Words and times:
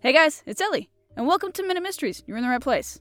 Hey 0.00 0.12
guys, 0.12 0.44
it's 0.46 0.60
Ellie, 0.60 0.90
and 1.16 1.26
welcome 1.26 1.50
to 1.50 1.66
Minute 1.66 1.82
Mysteries. 1.82 2.22
You're 2.24 2.36
in 2.36 2.44
the 2.44 2.48
right 2.48 2.60
place. 2.60 3.00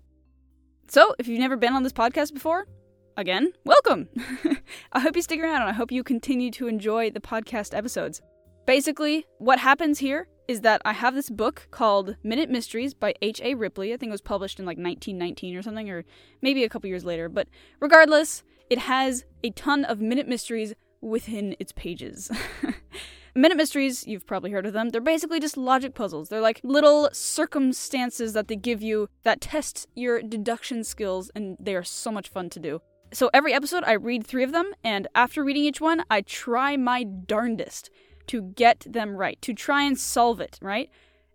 So, 0.88 1.14
if 1.20 1.28
you've 1.28 1.40
never 1.40 1.56
been 1.56 1.74
on 1.74 1.84
this 1.84 1.94
podcast 1.94 2.34
before, 2.34 2.68
again, 3.16 3.54
welcome! 3.66 4.10
I 4.94 5.02
hope 5.02 5.16
you 5.16 5.22
stick 5.22 5.40
around 5.40 5.62
and 5.62 5.70
I 5.70 5.74
hope 5.74 5.92
you 5.92 6.04
continue 6.04 6.50
to 6.50 6.68
enjoy 6.68 7.12
the 7.12 7.20
podcast 7.20 7.78
episodes. 7.78 8.24
Basically, 8.66 9.28
what 9.38 9.60
happens 9.60 10.00
here 10.00 10.28
is 10.48 10.62
that 10.62 10.82
I 10.86 10.94
have 10.94 11.14
this 11.14 11.30
book 11.30 11.68
called 11.70 12.16
Minute 12.24 12.50
Mysteries 12.50 12.96
by 12.96 13.14
H.A. 13.22 13.54
Ripley. 13.54 13.94
I 13.94 13.98
think 13.98 14.10
it 14.10 14.14
was 14.14 14.22
published 14.22 14.60
in 14.60 14.66
like 14.66 14.80
1919 14.80 15.56
or 15.56 15.62
something, 15.62 15.92
or 15.92 16.04
maybe 16.42 16.64
a 16.64 16.70
couple 16.70 16.90
years 16.90 17.06
later. 17.06 17.30
But 17.30 17.48
regardless, 17.80 18.42
it 18.72 18.80
has 18.80 19.24
a 19.44 19.52
ton 19.52 19.86
of 19.86 20.02
minute 20.02 20.28
mysteries 20.28 20.74
within 21.00 21.56
its 21.60 21.74
pages. 21.74 22.32
Minute 23.38 23.58
mysteries, 23.58 24.08
you've 24.08 24.26
probably 24.26 24.50
heard 24.50 24.66
of 24.66 24.74
them. 24.74 24.90
They're 24.90 25.00
basically 25.00 25.40
just 25.40 25.58
logic 25.58 25.94
puzzles. 25.94 26.30
They're 26.30 26.42
like 26.42 26.60
little 26.64 27.08
circumstances 27.14 28.34
that 28.34 28.48
they 28.48 28.56
give 28.56 28.82
you 28.82 29.10
that 29.22 29.42
test 29.42 29.88
your 29.94 30.24
deduction 30.24 30.84
skills, 30.84 31.30
and 31.36 31.56
they 31.60 31.76
are 31.76 31.84
so 31.84 32.10
much 32.10 32.30
fun 32.30 32.50
to 32.50 32.60
do. 32.60 32.82
So 33.14 33.30
every 33.36 33.54
episode, 33.54 33.84
I 33.84 33.92
read 33.92 34.26
three 34.26 34.44
of 34.44 34.54
them, 34.54 34.74
and 34.84 35.08
after 35.14 35.44
reading 35.44 35.66
each 35.66 35.80
one, 35.80 36.04
I 36.10 36.22
try 36.22 36.78
my 36.78 37.04
darndest 37.04 37.92
to 38.26 38.42
get 38.42 38.88
them 38.90 39.16
right, 39.16 39.40
to 39.44 39.54
try 39.54 39.84
and 39.84 40.00
solve 40.00 40.42
it, 40.42 40.58
right? 40.60 40.90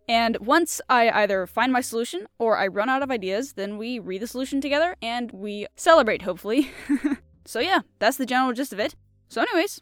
And 0.09 0.37
once 0.41 0.81
I 0.89 1.09
either 1.09 1.47
find 1.47 1.73
my 1.73 1.83
solution 1.83 2.27
or 2.37 2.59
I 2.59 2.67
run 2.67 2.89
out 2.89 3.05
of 3.05 3.13
ideas, 3.13 3.53
then 3.53 3.79
we 3.79 4.01
read 4.01 4.23
the 4.23 4.27
solution 4.27 4.61
together 4.61 4.97
and 5.01 5.31
we 5.31 5.69
celebrate, 5.77 6.23
hopefully. 6.23 6.73
so, 7.45 7.61
yeah, 7.61 7.83
that's 8.01 8.17
the 8.17 8.27
general 8.27 8.53
gist 8.55 8.73
of 8.73 8.81
it. 8.81 8.97
So, 9.29 9.41
anyways, 9.41 9.81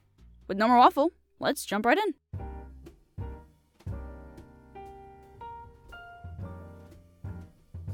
with 0.49 0.59
no 0.59 0.69
more 0.69 0.77
waffle, 0.77 1.13
let's 1.41 1.65
jump 1.65 1.87
right 1.87 1.99
in. 1.99 2.15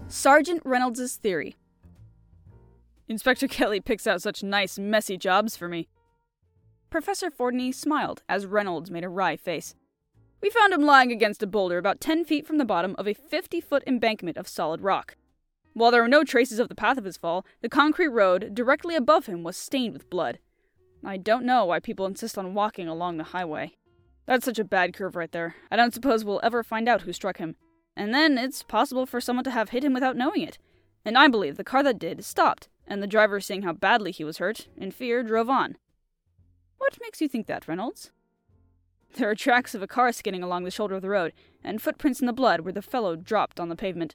Sergeant 0.08 0.62
Reynolds' 0.64 1.16
theory. 1.16 1.56
Inspector 3.08 3.46
Kelly 3.48 3.80
picks 3.80 4.06
out 4.06 4.22
such 4.22 4.42
nice, 4.42 4.78
messy 4.78 5.16
jobs 5.16 5.56
for 5.56 5.68
me. 5.68 5.88
Professor 6.90 7.30
Fordney 7.30 7.74
smiled 7.74 8.22
as 8.28 8.46
Reynolds 8.46 8.90
made 8.90 9.04
a 9.04 9.08
wry 9.08 9.36
face. 9.36 9.74
We 10.40 10.50
found 10.50 10.72
him 10.72 10.82
lying 10.82 11.10
against 11.10 11.42
a 11.42 11.46
boulder 11.46 11.78
about 11.78 12.00
10 12.00 12.24
feet 12.24 12.46
from 12.46 12.58
the 12.58 12.64
bottom 12.64 12.94
of 12.98 13.08
a 13.08 13.14
50 13.14 13.60
foot 13.60 13.82
embankment 13.86 14.36
of 14.36 14.46
solid 14.46 14.80
rock. 14.80 15.16
While 15.72 15.90
there 15.90 16.02
were 16.02 16.08
no 16.08 16.24
traces 16.24 16.58
of 16.58 16.68
the 16.68 16.74
path 16.74 16.98
of 16.98 17.04
his 17.04 17.16
fall, 17.16 17.44
the 17.60 17.68
concrete 17.68 18.08
road 18.08 18.54
directly 18.54 18.94
above 18.94 19.26
him 19.26 19.42
was 19.42 19.56
stained 19.56 19.92
with 19.92 20.08
blood. 20.08 20.38
I 21.04 21.16
don't 21.16 21.44
know 21.44 21.64
why 21.66 21.80
people 21.80 22.06
insist 22.06 22.36
on 22.36 22.54
walking 22.54 22.88
along 22.88 23.16
the 23.16 23.24
highway. 23.24 23.76
That's 24.26 24.44
such 24.44 24.58
a 24.58 24.64
bad 24.64 24.92
curve 24.92 25.14
right 25.14 25.30
there. 25.30 25.54
I 25.70 25.76
don't 25.76 25.94
suppose 25.94 26.24
we'll 26.24 26.40
ever 26.42 26.62
find 26.62 26.88
out 26.88 27.02
who 27.02 27.12
struck 27.12 27.36
him. 27.36 27.56
And 27.96 28.12
then 28.12 28.36
it's 28.36 28.62
possible 28.62 29.06
for 29.06 29.20
someone 29.20 29.44
to 29.44 29.50
have 29.50 29.70
hit 29.70 29.84
him 29.84 29.94
without 29.94 30.16
knowing 30.16 30.42
it. 30.42 30.58
And 31.04 31.16
I 31.16 31.28
believe 31.28 31.56
the 31.56 31.64
car 31.64 31.82
that 31.84 31.98
did 31.98 32.24
stopped, 32.24 32.68
and 32.86 33.02
the 33.02 33.06
driver, 33.06 33.40
seeing 33.40 33.62
how 33.62 33.72
badly 33.72 34.10
he 34.10 34.24
was 34.24 34.38
hurt, 34.38 34.68
in 34.76 34.90
fear, 34.90 35.22
drove 35.22 35.48
on. 35.48 35.76
What 36.78 36.98
makes 37.00 37.20
you 37.20 37.28
think 37.28 37.46
that, 37.46 37.68
Reynolds? 37.68 38.10
There 39.14 39.30
are 39.30 39.34
tracks 39.34 39.74
of 39.74 39.82
a 39.82 39.86
car 39.86 40.12
skidding 40.12 40.42
along 40.42 40.64
the 40.64 40.70
shoulder 40.70 40.96
of 40.96 41.02
the 41.02 41.08
road, 41.08 41.32
and 41.64 41.80
footprints 41.80 42.20
in 42.20 42.26
the 42.26 42.32
blood 42.32 42.60
where 42.60 42.72
the 42.72 42.82
fellow 42.82 43.16
dropped 43.16 43.60
on 43.60 43.68
the 43.68 43.76
pavement. 43.76 44.14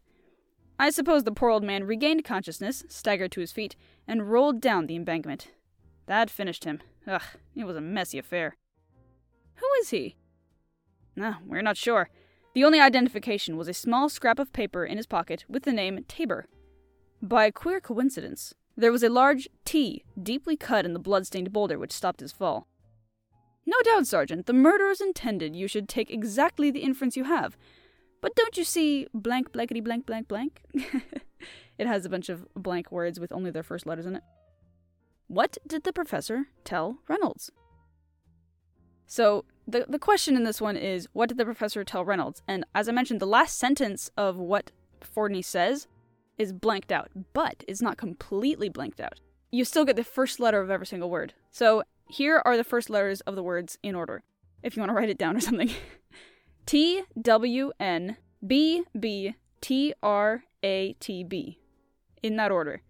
I 0.77 0.89
suppose 0.89 1.23
the 1.23 1.31
poor 1.31 1.49
old 1.49 1.63
man 1.63 1.85
regained 1.85 2.23
consciousness, 2.23 2.83
staggered 2.89 3.31
to 3.31 3.39
his 3.39 3.51
feet, 3.51 3.75
and 4.07 4.29
rolled 4.29 4.61
down 4.61 4.87
the 4.87 4.95
embankment. 4.95 5.49
That 6.11 6.29
finished 6.29 6.65
him. 6.65 6.81
Ugh, 7.07 7.21
it 7.55 7.63
was 7.63 7.77
a 7.77 7.79
messy 7.79 8.17
affair. 8.17 8.57
Who 9.55 9.65
is 9.79 9.91
he? 9.91 10.17
No, 11.15 11.35
we're 11.47 11.61
not 11.61 11.77
sure. 11.77 12.09
The 12.53 12.65
only 12.65 12.81
identification 12.81 13.55
was 13.55 13.69
a 13.69 13.73
small 13.73 14.09
scrap 14.09 14.37
of 14.37 14.51
paper 14.51 14.83
in 14.83 14.97
his 14.97 15.05
pocket 15.05 15.45
with 15.47 15.63
the 15.63 15.71
name 15.71 16.03
Tabor. 16.09 16.47
By 17.21 17.45
a 17.45 17.51
queer 17.53 17.79
coincidence, 17.79 18.53
there 18.75 18.91
was 18.91 19.03
a 19.03 19.09
large 19.09 19.47
T 19.63 20.03
deeply 20.21 20.57
cut 20.57 20.83
in 20.83 20.91
the 20.91 20.99
blood-stained 20.99 21.53
boulder 21.53 21.79
which 21.79 21.93
stopped 21.93 22.19
his 22.19 22.33
fall. 22.33 22.67
No 23.65 23.77
doubt, 23.85 24.05
Sergeant, 24.05 24.47
the 24.47 24.53
murderers 24.53 24.99
intended 24.99 25.55
you 25.55 25.69
should 25.69 25.87
take 25.87 26.11
exactly 26.11 26.69
the 26.69 26.81
inference 26.81 27.15
you 27.15 27.23
have. 27.23 27.55
But 28.19 28.35
don't 28.35 28.57
you 28.57 28.65
see 28.65 29.07
blank 29.13 29.53
blankety 29.53 29.79
blank 29.79 30.05
blank 30.05 30.27
blank? 30.27 30.61
it 31.77 31.87
has 31.87 32.03
a 32.03 32.09
bunch 32.09 32.27
of 32.27 32.45
blank 32.53 32.91
words 32.91 33.17
with 33.17 33.31
only 33.31 33.49
their 33.49 33.63
first 33.63 33.85
letters 33.85 34.05
in 34.05 34.17
it. 34.17 34.23
What 35.31 35.57
did 35.65 35.85
the 35.85 35.93
professor 35.93 36.47
tell 36.65 36.97
Reynolds? 37.07 37.51
So, 39.07 39.45
the, 39.65 39.85
the 39.87 39.97
question 39.97 40.35
in 40.35 40.43
this 40.43 40.59
one 40.59 40.75
is 40.75 41.07
what 41.13 41.29
did 41.29 41.37
the 41.37 41.45
professor 41.45 41.85
tell 41.85 42.03
Reynolds? 42.03 42.41
And 42.49 42.65
as 42.75 42.89
I 42.89 42.91
mentioned, 42.91 43.21
the 43.21 43.25
last 43.25 43.57
sentence 43.57 44.11
of 44.17 44.35
what 44.35 44.71
Fordney 44.99 45.41
says 45.41 45.87
is 46.37 46.51
blanked 46.51 46.91
out, 46.91 47.11
but 47.31 47.63
it's 47.65 47.81
not 47.81 47.95
completely 47.95 48.67
blanked 48.67 48.99
out. 48.99 49.21
You 49.53 49.63
still 49.63 49.85
get 49.85 49.95
the 49.95 50.03
first 50.03 50.41
letter 50.41 50.59
of 50.59 50.69
every 50.69 50.85
single 50.85 51.09
word. 51.09 51.33
So, 51.49 51.83
here 52.09 52.41
are 52.43 52.57
the 52.57 52.65
first 52.65 52.89
letters 52.89 53.21
of 53.21 53.37
the 53.37 53.43
words 53.43 53.77
in 53.81 53.95
order, 53.95 54.23
if 54.63 54.75
you 54.75 54.81
want 54.81 54.89
to 54.89 54.95
write 54.95 55.09
it 55.09 55.17
down 55.17 55.37
or 55.37 55.39
something. 55.49 55.71
T 56.65 57.03
W 57.21 57.71
N 57.79 58.17
B 58.45 58.83
B 58.99 59.35
T 59.61 59.93
R 60.03 60.43
A 60.61 60.91
T 60.99 61.23
B. 61.23 61.57
In 62.21 62.35
that 62.35 62.51
order. 62.51 62.81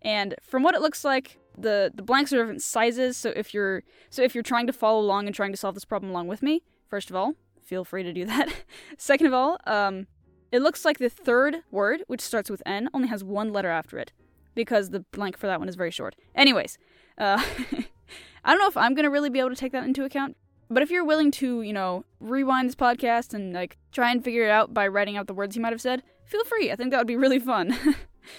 And 0.00 0.34
from 0.40 0.62
what 0.62 0.74
it 0.74 0.80
looks 0.80 1.04
like, 1.04 1.39
the, 1.56 1.90
the 1.94 2.02
blanks 2.02 2.32
are 2.32 2.38
different 2.38 2.62
sizes, 2.62 3.16
so 3.16 3.32
if 3.36 3.52
you're 3.54 3.82
so 4.08 4.22
if 4.22 4.34
you're 4.34 4.42
trying 4.42 4.66
to 4.66 4.72
follow 4.72 5.00
along 5.00 5.26
and 5.26 5.34
trying 5.34 5.52
to 5.52 5.56
solve 5.56 5.74
this 5.74 5.84
problem 5.84 6.10
along 6.10 6.28
with 6.28 6.42
me, 6.42 6.62
first 6.88 7.10
of 7.10 7.16
all, 7.16 7.34
feel 7.62 7.84
free 7.84 8.02
to 8.02 8.12
do 8.12 8.24
that. 8.26 8.52
Second 8.98 9.26
of 9.26 9.34
all, 9.34 9.58
um, 9.66 10.06
it 10.52 10.62
looks 10.62 10.84
like 10.84 10.98
the 10.98 11.10
third 11.10 11.58
word, 11.70 12.02
which 12.06 12.20
starts 12.20 12.50
with 12.50 12.62
N, 12.66 12.88
only 12.92 13.08
has 13.08 13.22
one 13.22 13.52
letter 13.52 13.70
after 13.70 13.98
it, 13.98 14.12
because 14.54 14.90
the 14.90 15.00
blank 15.12 15.36
for 15.36 15.46
that 15.46 15.60
one 15.60 15.68
is 15.68 15.76
very 15.76 15.90
short. 15.90 16.16
Anyways, 16.34 16.78
uh, 17.18 17.42
I 18.44 18.50
don't 18.52 18.58
know 18.58 18.68
if 18.68 18.76
I'm 18.76 18.94
gonna 18.94 19.10
really 19.10 19.30
be 19.30 19.38
able 19.38 19.50
to 19.50 19.56
take 19.56 19.72
that 19.72 19.84
into 19.84 20.04
account, 20.04 20.36
but 20.70 20.82
if 20.82 20.90
you're 20.90 21.04
willing 21.04 21.32
to, 21.32 21.62
you 21.62 21.72
know, 21.72 22.04
rewind 22.20 22.68
this 22.68 22.76
podcast 22.76 23.34
and 23.34 23.52
like 23.52 23.76
try 23.90 24.10
and 24.10 24.22
figure 24.22 24.44
it 24.44 24.50
out 24.50 24.72
by 24.72 24.86
writing 24.86 25.16
out 25.16 25.26
the 25.26 25.34
words 25.34 25.56
you 25.56 25.62
might 25.62 25.72
have 25.72 25.80
said, 25.80 26.02
feel 26.24 26.44
free. 26.44 26.70
I 26.70 26.76
think 26.76 26.92
that 26.92 26.98
would 26.98 27.08
be 27.08 27.16
really 27.16 27.40
fun. 27.40 27.76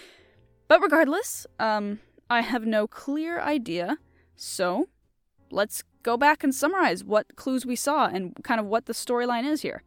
but 0.70 0.82
regardless, 0.82 1.46
um, 1.60 2.00
I 2.32 2.42
have 2.42 2.66
no 2.66 2.88
clear 2.88 3.42
idea. 3.42 3.98
So, 4.38 4.88
let's 5.52 5.84
go 6.02 6.16
back 6.16 6.46
and 6.46 6.56
summarize 6.56 7.04
what 7.04 7.36
clues 7.36 7.66
we 7.66 7.76
saw 7.76 8.08
and 8.08 8.34
kind 8.42 8.58
of 8.58 8.68
what 8.68 8.86
the 8.86 8.94
storyline 8.94 9.44
is 9.44 9.64
here. 9.64 9.84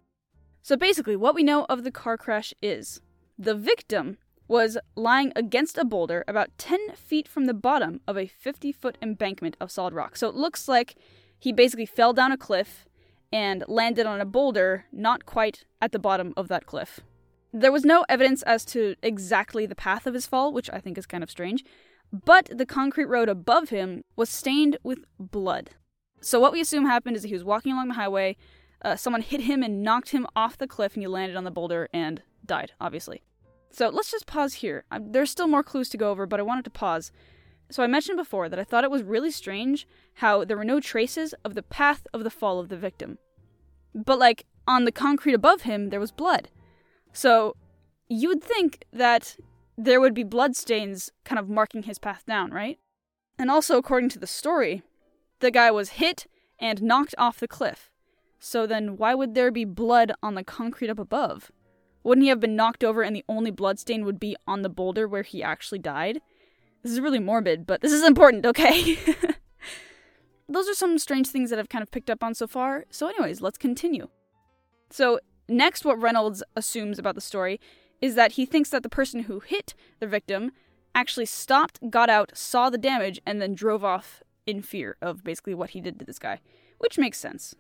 So 0.61 0.77
basically, 0.77 1.17
what 1.17 1.35
we 1.35 1.43
know 1.43 1.65
of 1.71 1.85
the 1.85 1.91
car 1.91 2.19
crash 2.19 2.53
is 2.61 3.01
the 3.39 3.55
victim 3.55 4.19
was 4.47 4.77
lying 4.95 5.33
against 5.35 5.79
a 5.79 5.87
boulder 5.87 6.23
about 6.29 6.51
10 6.59 6.93
feet 6.93 7.27
from 7.27 7.47
the 7.47 7.55
bottom 7.55 8.03
of 8.07 8.19
a 8.19 8.27
50 8.27 8.73
foot 8.73 8.99
embankment 9.01 9.57
of 9.59 9.71
solid 9.71 9.95
rock. 9.95 10.15
So 10.15 10.29
it 10.29 10.35
looks 10.35 10.69
like 10.69 10.97
he 11.39 11.51
basically 11.51 11.87
fell 11.87 12.13
down 12.13 12.31
a 12.31 12.37
cliff 12.37 12.85
and 13.33 13.65
landed 13.69 14.05
on 14.05 14.21
a 14.21 14.27
boulder 14.27 14.85
not 14.93 15.25
quite 15.25 15.65
at 15.81 15.93
the 15.93 15.99
bottom 15.99 16.35
of 16.37 16.49
that 16.49 16.67
cliff. 16.67 17.01
There 17.55 17.73
was 17.73 17.87
no 17.87 18.05
evidence 18.07 18.43
as 18.43 18.67
to 18.67 18.97
exactly 19.03 19.65
the 19.65 19.75
path 19.75 20.07
of 20.07 20.13
his 20.13 20.27
fall, 20.27 20.53
which 20.53 20.69
I 20.71 20.79
think 20.79 20.99
is 20.99 21.07
kind 21.07 21.25
of 21.25 21.31
strange, 21.31 21.65
but 22.15 22.49
the 22.53 22.67
concrete 22.67 23.07
road 23.07 23.29
above 23.29 23.71
him 23.71 24.05
was 24.15 24.31
stained 24.31 24.79
with 24.85 25.01
blood. 25.19 25.71
So 26.21 26.39
what 26.39 26.53
we 26.53 26.61
assume 26.61 26.87
happened 26.87 27.17
is 27.17 27.23
that 27.23 27.29
he 27.29 27.35
was 27.35 27.45
walking 27.45 27.73
along 27.73 27.89
the 27.89 27.95
highway, 27.95 28.37
uh, 28.83 28.95
someone 28.95 29.23
hit 29.23 29.43
him 29.43 29.63
and 29.63 29.83
knocked 29.83 30.11
him 30.11 30.27
off 30.37 30.59
the 30.59 30.69
cliff, 30.69 30.95
and 30.95 31.03
he 31.03 31.09
landed 31.09 31.37
on 31.37 31.45
the 31.45 31.51
boulder 31.51 31.89
and 31.93 32.23
died, 32.47 32.73
obviously. 32.81 33.23
So 33.71 33.89
let's 33.89 34.13
just 34.13 34.27
pause 34.27 34.55
here. 34.55 34.85
Um, 34.93 35.11
there's 35.11 35.31
still 35.31 35.49
more 35.49 35.65
clues 35.65 35.89
to 35.89 35.97
go 35.97 36.11
over, 36.11 36.27
but 36.27 36.39
I 36.39 36.45
wanted 36.45 36.65
to 36.67 36.71
pause. 36.71 37.11
So 37.71 37.83
I 37.83 37.89
mentioned 37.89 38.17
before 38.17 38.49
that 38.49 38.59
I 38.59 38.65
thought 38.65 38.85
it 38.85 38.91
was 38.91 39.03
really 39.03 39.31
strange 39.31 39.87
how 40.15 40.45
there 40.45 40.57
were 40.57 40.65
no 40.65 40.79
traces 40.79 41.35
of 41.45 41.55
the 41.55 41.63
path 41.63 42.07
of 42.15 42.23
the 42.23 42.31
fall 42.31 42.61
of 42.61 42.69
the 42.69 42.77
victim. 42.77 43.19
But, 43.93 44.19
like, 44.19 44.47
on 44.69 44.85
the 44.85 44.93
concrete 44.93 45.35
above 45.35 45.63
him, 45.63 45.91
there 45.91 46.01
was 46.01 46.13
blood. 46.13 46.49
So 47.13 47.57
you 48.09 48.29
would 48.29 48.45
think 48.45 48.85
that 48.93 49.37
there 49.77 50.01
would 50.01 50.15
be 50.15 50.23
bloodstains 50.23 51.11
kind 51.25 51.39
of 51.39 51.49
marking 51.49 51.85
his 51.85 51.99
path 51.99 52.25
down, 52.27 52.51
right? 52.51 52.79
And 53.39 53.51
also, 53.51 53.77
according 53.77 54.11
to 54.11 54.19
the 54.19 54.27
story, 54.27 54.83
the 55.41 55.51
guy 55.51 55.71
was 55.71 55.91
hit 55.91 56.27
and 56.59 56.83
knocked 56.83 57.15
off 57.19 57.41
the 57.41 57.49
cliff. 57.49 57.91
So 58.39 58.67
then, 58.67 58.97
why 58.97 59.15
would 59.15 59.35
there 59.35 59.51
be 59.51 59.65
blood 59.65 60.13
on 60.23 60.35
the 60.35 60.45
concrete 60.45 60.91
up 60.91 60.99
above? 60.99 61.51
Wouldn't 62.03 62.23
he 62.23 62.29
have 62.29 62.41
been 62.41 62.55
knocked 62.55 62.85
over 62.85 63.03
and 63.03 63.17
the 63.17 63.25
only 63.29 63.51
bloodstain 63.51 64.05
would 64.05 64.21
be 64.21 64.37
on 64.47 64.63
the 64.63 64.69
boulder 64.69 65.09
where 65.09 65.23
he 65.23 65.43
actually 65.43 65.79
died? 65.79 66.21
This 66.83 66.93
is 66.93 67.01
really 67.01 67.19
morbid, 67.19 67.67
but 67.67 67.81
this 67.81 67.93
is 67.93 68.05
important, 68.05 68.45
okay? 68.45 68.99
Those 70.49 70.69
are 70.69 70.75
some 70.75 70.99
strange 70.99 71.29
things 71.29 71.49
that 71.49 71.59
I've 71.59 71.71
kind 71.71 71.83
of 71.83 71.91
picked 71.91 72.11
up 72.11 72.23
on 72.23 72.35
so 72.35 72.47
far. 72.47 72.85
So, 72.91 73.09
anyways, 73.09 73.41
let's 73.41 73.57
continue. 73.57 74.09
So, 74.91 75.19
next, 75.49 75.87
what 75.87 76.01
Reynolds 76.01 76.43
assumes 76.55 76.99
about 76.99 77.15
the 77.15 77.23
story 77.23 77.59
is 78.05 78.17
that 78.17 78.33
he 78.33 78.45
thinks 78.45 78.69
that 78.69 78.83
the 78.83 78.89
person 78.91 79.21
who 79.21 79.41
hit 79.41 79.73
the 79.99 80.07
victim 80.07 80.53
actually 80.95 81.25
stopped, 81.25 81.79
got 81.89 82.11
out, 82.11 82.37
saw 82.37 82.69
the 82.69 82.77
damage, 82.77 83.19
and 83.25 83.41
then 83.41 83.55
drove 83.55 83.83
off 83.83 84.23
in 84.47 84.61
fear 84.61 84.99
of 85.01 85.25
basically 85.25 85.55
what 85.55 85.71
he 85.71 85.81
did 85.81 85.99
to 85.99 86.05
this 86.05 86.19
guy, 86.19 86.39
which 86.77 86.99
makes 86.99 87.19
sense. 87.19 87.55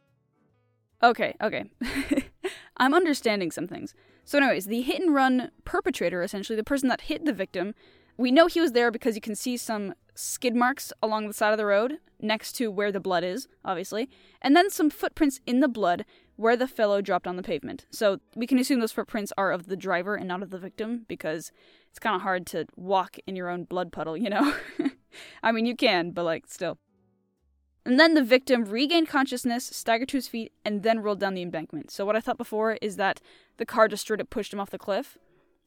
Okay, 1.03 1.35
okay. 1.41 1.65
I'm 2.77 2.93
understanding 2.93 3.51
some 3.51 3.67
things. 3.67 3.95
So, 4.27 4.37
anyways, 4.37 4.67
the 4.67 4.83
hit 4.83 5.01
and 5.01 5.15
run 5.15 5.51
perpetrator, 5.65 6.23
essentially, 6.23 6.57
the 6.57 6.63
person 6.63 6.91
that 6.91 7.01
hit 7.01 7.25
the 7.25 7.33
victim, 7.33 7.75
we 8.19 8.31
know 8.31 8.47
he 8.47 8.61
was 8.61 8.73
there 8.73 8.91
because 8.91 9.15
you 9.15 9.23
can 9.23 9.35
see 9.35 9.57
some 9.57 9.95
skid 10.15 10.55
marks 10.55 10.93
along 11.03 11.27
the 11.27 11.33
side 11.33 11.53
of 11.53 11.59
the 11.59 11.65
road 11.65 11.95
next 12.21 12.53
to 12.57 12.71
where 12.71 12.93
the 12.93 13.01
blood 13.01 13.25
is, 13.25 13.49
obviously, 13.65 14.11
and 14.43 14.55
then 14.55 14.69
some 14.69 14.91
footprints 14.91 15.41
in 15.47 15.61
the 15.61 15.69
blood 15.69 16.05
where 16.37 16.57
the 16.57 16.67
fellow 16.67 17.01
dropped 17.01 17.27
on 17.27 17.37
the 17.37 17.43
pavement. 17.43 17.87
So 17.91 18.19
we 18.35 18.47
can 18.47 18.59
assume 18.59 18.81
those 18.81 18.93
footprints 18.93 19.33
are 19.39 19.53
of 19.53 19.67
the 19.67 19.77
driver 19.77 20.17
and 20.17 20.27
not 20.27 20.43
of 20.43 20.51
the 20.51 20.59
victim 20.59 21.05
because 21.09 21.53
it's 21.91 21.99
kind 21.99 22.17
of 22.17 22.23
hard 22.23 22.47
to 22.49 22.67
walk 22.77 23.17
in 23.27 23.37
your 23.37 23.49
own 23.49 23.65
blood 23.65 23.93
puddle, 23.93 24.17
you 24.17 24.31
know? 24.31 24.55
I 25.43 25.53
mean, 25.53 25.67
you 25.67 25.77
can, 25.77 26.11
but 26.11 26.25
like, 26.25 26.47
still. 26.49 26.79
And 27.87 28.01
then 28.01 28.15
the 28.15 28.23
victim 28.25 28.65
regained 28.65 29.09
consciousness, 29.09 29.67
staggered 29.67 30.09
to 30.09 30.17
his 30.17 30.27
feet, 30.27 30.53
and 30.65 30.83
then 30.83 31.01
rolled 31.01 31.21
down 31.21 31.35
the 31.35 31.43
embankment. 31.43 31.91
So, 31.91 32.07
what 32.07 32.17
I 32.17 32.21
thought 32.21 32.39
before 32.39 32.79
is 32.81 32.97
that 32.97 33.21
the 33.59 33.67
car 33.67 33.89
just 33.89 34.03
straight 34.03 34.21
up 34.21 34.31
pushed 34.31 34.55
him 34.55 34.61
off 34.61 34.71
the 34.71 34.79
cliff. 34.79 35.19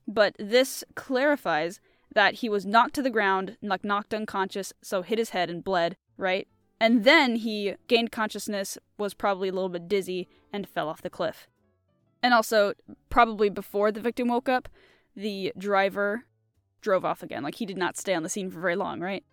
But 0.08 0.36
this 0.40 0.84
clarifies 0.96 1.80
that 2.14 2.36
he 2.36 2.50
was 2.50 2.66
knocked 2.66 2.96
to 2.96 3.04
the 3.04 3.12
ground, 3.12 3.58
like 3.62 3.84
knocked 3.84 4.14
unconscious, 4.14 4.74
so 4.82 5.04
hit 5.04 5.20
his 5.20 5.30
head 5.30 5.50
and 5.50 5.64
bled, 5.64 5.96
right? 6.18 6.48
And 6.80 7.04
then 7.04 7.38
he 7.38 7.76
gained 7.88 8.12
consciousness, 8.12 8.78
was 8.98 9.14
probably 9.14 9.50
a 9.50 9.54
little 9.54 9.70
bit 9.70 9.88
dizzy, 9.88 10.28
and 10.54 10.68
fell 10.68 10.90
off 10.90 11.02
the 11.02 11.10
cliff. 11.10 11.48
And 12.22 12.34
also, 12.34 12.74
probably 13.10 13.50
before 13.50 13.92
the 13.92 14.02
victim 14.02 14.28
woke 14.28 14.50
up, 14.50 14.70
the 15.16 15.54
driver 15.58 16.26
drove 16.82 17.06
off 17.06 17.24
again. 17.24 17.44
Like, 17.44 17.56
he 17.56 17.66
did 17.66 17.78
not 17.78 17.98
stay 17.98 18.14
on 18.14 18.24
the 18.24 18.30
scene 18.30 18.52
for 18.52 18.60
very 18.60 18.76
long, 18.76 19.00
right? 19.00 19.24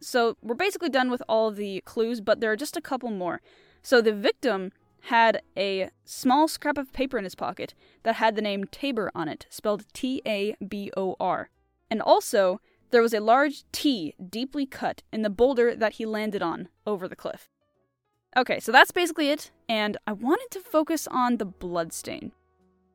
So, 0.00 0.36
we're 0.42 0.54
basically 0.54 0.88
done 0.88 1.10
with 1.10 1.22
all 1.28 1.50
the 1.50 1.82
clues, 1.84 2.20
but 2.20 2.40
there 2.40 2.52
are 2.52 2.56
just 2.56 2.76
a 2.76 2.82
couple 2.82 3.10
more. 3.10 3.40
So, 3.82 4.00
the 4.00 4.12
victim 4.12 4.72
had 5.02 5.40
a 5.56 5.90
small 6.04 6.48
scrap 6.48 6.78
of 6.78 6.92
paper 6.92 7.16
in 7.18 7.24
his 7.24 7.34
pocket 7.34 7.74
that 8.02 8.16
had 8.16 8.34
the 8.34 8.42
name 8.42 8.64
Tabor 8.64 9.10
on 9.14 9.28
it, 9.28 9.46
spelled 9.50 9.84
T 9.92 10.20
A 10.26 10.54
B 10.66 10.90
O 10.96 11.16
R. 11.20 11.50
And 11.90 12.02
also, 12.02 12.60
there 12.90 13.02
was 13.02 13.14
a 13.14 13.20
large 13.20 13.64
T 13.72 14.14
deeply 14.30 14.66
cut 14.66 15.02
in 15.12 15.22
the 15.22 15.30
boulder 15.30 15.74
that 15.74 15.94
he 15.94 16.06
landed 16.06 16.42
on 16.42 16.68
over 16.86 17.08
the 17.08 17.16
cliff. 17.16 17.48
Okay, 18.36 18.60
so 18.60 18.70
that's 18.70 18.90
basically 18.90 19.30
it, 19.30 19.50
and 19.68 19.96
I 20.06 20.12
wanted 20.12 20.48
to 20.50 20.60
focus 20.60 21.06
on 21.06 21.38
the 21.38 21.46
bloodstain. 21.46 22.32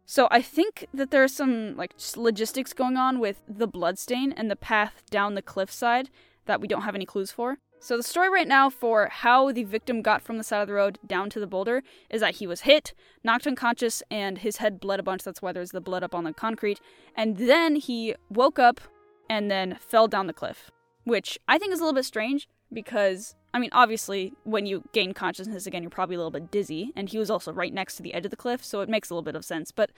So 0.05 0.27
I 0.29 0.41
think 0.41 0.87
that 0.93 1.09
there's 1.09 1.33
some 1.33 1.75
like 1.77 1.93
logistics 2.15 2.73
going 2.73 2.97
on 2.97 3.19
with 3.19 3.41
the 3.47 3.67
bloodstain 3.67 4.33
and 4.33 4.51
the 4.51 4.55
path 4.55 5.03
down 5.09 5.35
the 5.35 5.41
cliffside 5.41 6.09
that 6.45 6.61
we 6.61 6.67
don't 6.67 6.81
have 6.81 6.95
any 6.95 7.05
clues 7.05 7.31
for. 7.31 7.57
So 7.79 7.97
the 7.97 8.03
story 8.03 8.29
right 8.29 8.47
now 8.47 8.69
for 8.69 9.07
how 9.07 9.51
the 9.51 9.63
victim 9.63 10.03
got 10.03 10.21
from 10.21 10.37
the 10.37 10.43
side 10.43 10.61
of 10.61 10.67
the 10.67 10.75
road 10.75 10.99
down 11.07 11.31
to 11.31 11.39
the 11.39 11.47
boulder 11.47 11.81
is 12.11 12.21
that 12.21 12.35
he 12.35 12.45
was 12.45 12.61
hit, 12.61 12.93
knocked 13.23 13.47
unconscious, 13.47 14.03
and 14.11 14.37
his 14.37 14.57
head 14.57 14.79
bled 14.79 14.99
a 14.99 15.03
bunch. 15.03 15.23
That's 15.23 15.41
why 15.41 15.51
there's 15.51 15.71
the 15.71 15.81
blood 15.81 16.03
up 16.03 16.13
on 16.13 16.23
the 16.23 16.33
concrete. 16.33 16.79
And 17.15 17.37
then 17.37 17.77
he 17.77 18.13
woke 18.29 18.59
up 18.59 18.81
and 19.31 19.49
then 19.49 19.77
fell 19.79 20.09
down 20.09 20.27
the 20.27 20.33
cliff, 20.33 20.69
which 21.05 21.39
I 21.47 21.57
think 21.57 21.71
is 21.71 21.79
a 21.79 21.83
little 21.83 21.95
bit 21.95 22.03
strange 22.03 22.49
because 22.73 23.33
I 23.53 23.59
mean, 23.59 23.69
obviously, 23.71 24.33
when 24.43 24.65
you 24.65 24.83
gain 24.93 25.13
consciousness 25.13 25.65
again, 25.65 25.83
you're 25.83 25.89
probably 25.89 26.15
a 26.15 26.19
little 26.19 26.31
bit 26.31 26.51
dizzy, 26.51 26.91
and 26.95 27.09
he 27.09 27.17
was 27.17 27.29
also 27.29 27.51
right 27.51 27.73
next 27.73 27.95
to 27.95 28.03
the 28.03 28.13
edge 28.13 28.25
of 28.25 28.31
the 28.31 28.37
cliff, 28.37 28.63
so 28.63 28.81
it 28.81 28.89
makes 28.89 29.09
a 29.09 29.13
little 29.13 29.23
bit 29.23 29.35
of 29.35 29.43
sense. 29.43 29.71
But 29.71 29.91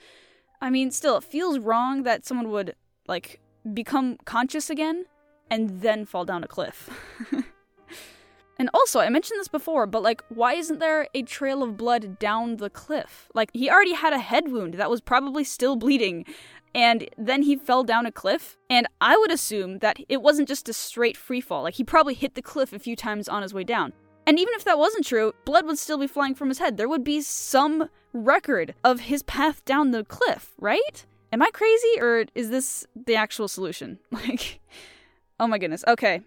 I 0.60 0.70
mean, 0.70 0.90
still, 0.92 1.16
it 1.16 1.24
feels 1.24 1.58
wrong 1.58 2.04
that 2.04 2.24
someone 2.24 2.50
would 2.50 2.74
like 3.06 3.40
become 3.72 4.18
conscious 4.24 4.70
again 4.70 5.06
and 5.50 5.82
then 5.82 6.04
fall 6.04 6.24
down 6.24 6.44
a 6.44 6.48
cliff. 6.48 6.88
and 8.58 8.70
also, 8.72 9.00
I 9.00 9.08
mentioned 9.08 9.40
this 9.40 9.48
before, 9.48 9.86
but 9.86 10.02
like, 10.02 10.22
why 10.28 10.54
isn't 10.54 10.78
there 10.78 11.08
a 11.12 11.22
trail 11.22 11.62
of 11.62 11.76
blood 11.76 12.20
down 12.20 12.56
the 12.56 12.70
cliff? 12.70 13.28
Like, 13.34 13.50
he 13.52 13.68
already 13.68 13.94
had 13.94 14.12
a 14.12 14.18
head 14.18 14.50
wound 14.50 14.74
that 14.74 14.90
was 14.90 15.00
probably 15.00 15.44
still 15.44 15.74
bleeding 15.76 16.24
and 16.74 17.08
then 17.16 17.42
he 17.42 17.56
fell 17.56 17.84
down 17.84 18.06
a 18.06 18.12
cliff. 18.12 18.56
And 18.68 18.86
I 19.00 19.16
would 19.16 19.30
assume 19.30 19.78
that 19.78 19.98
it 20.08 20.22
wasn't 20.22 20.48
just 20.48 20.68
a 20.68 20.72
straight 20.72 21.16
free 21.16 21.40
fall. 21.40 21.62
Like 21.62 21.74
he 21.74 21.84
probably 21.84 22.14
hit 22.14 22.34
the 22.34 22.42
cliff 22.42 22.72
a 22.72 22.78
few 22.78 22.96
times 22.96 23.28
on 23.28 23.42
his 23.42 23.54
way 23.54 23.64
down. 23.64 23.92
And 24.26 24.38
even 24.38 24.54
if 24.54 24.64
that 24.64 24.78
wasn't 24.78 25.06
true, 25.06 25.34
blood 25.44 25.66
would 25.66 25.78
still 25.78 25.98
be 25.98 26.06
flying 26.06 26.34
from 26.34 26.48
his 26.48 26.58
head. 26.58 26.76
There 26.76 26.88
would 26.88 27.04
be 27.04 27.20
some 27.20 27.88
record 28.12 28.74
of 28.82 29.00
his 29.00 29.22
path 29.22 29.64
down 29.64 29.90
the 29.90 30.04
cliff, 30.04 30.52
right? 30.58 31.04
Am 31.32 31.42
I 31.42 31.50
crazy 31.50 32.00
or 32.00 32.24
is 32.34 32.50
this 32.50 32.86
the 32.94 33.16
actual 33.16 33.48
solution? 33.48 33.98
Like, 34.10 34.60
oh 35.38 35.46
my 35.46 35.58
goodness. 35.58 35.84
Okay. 35.86 36.22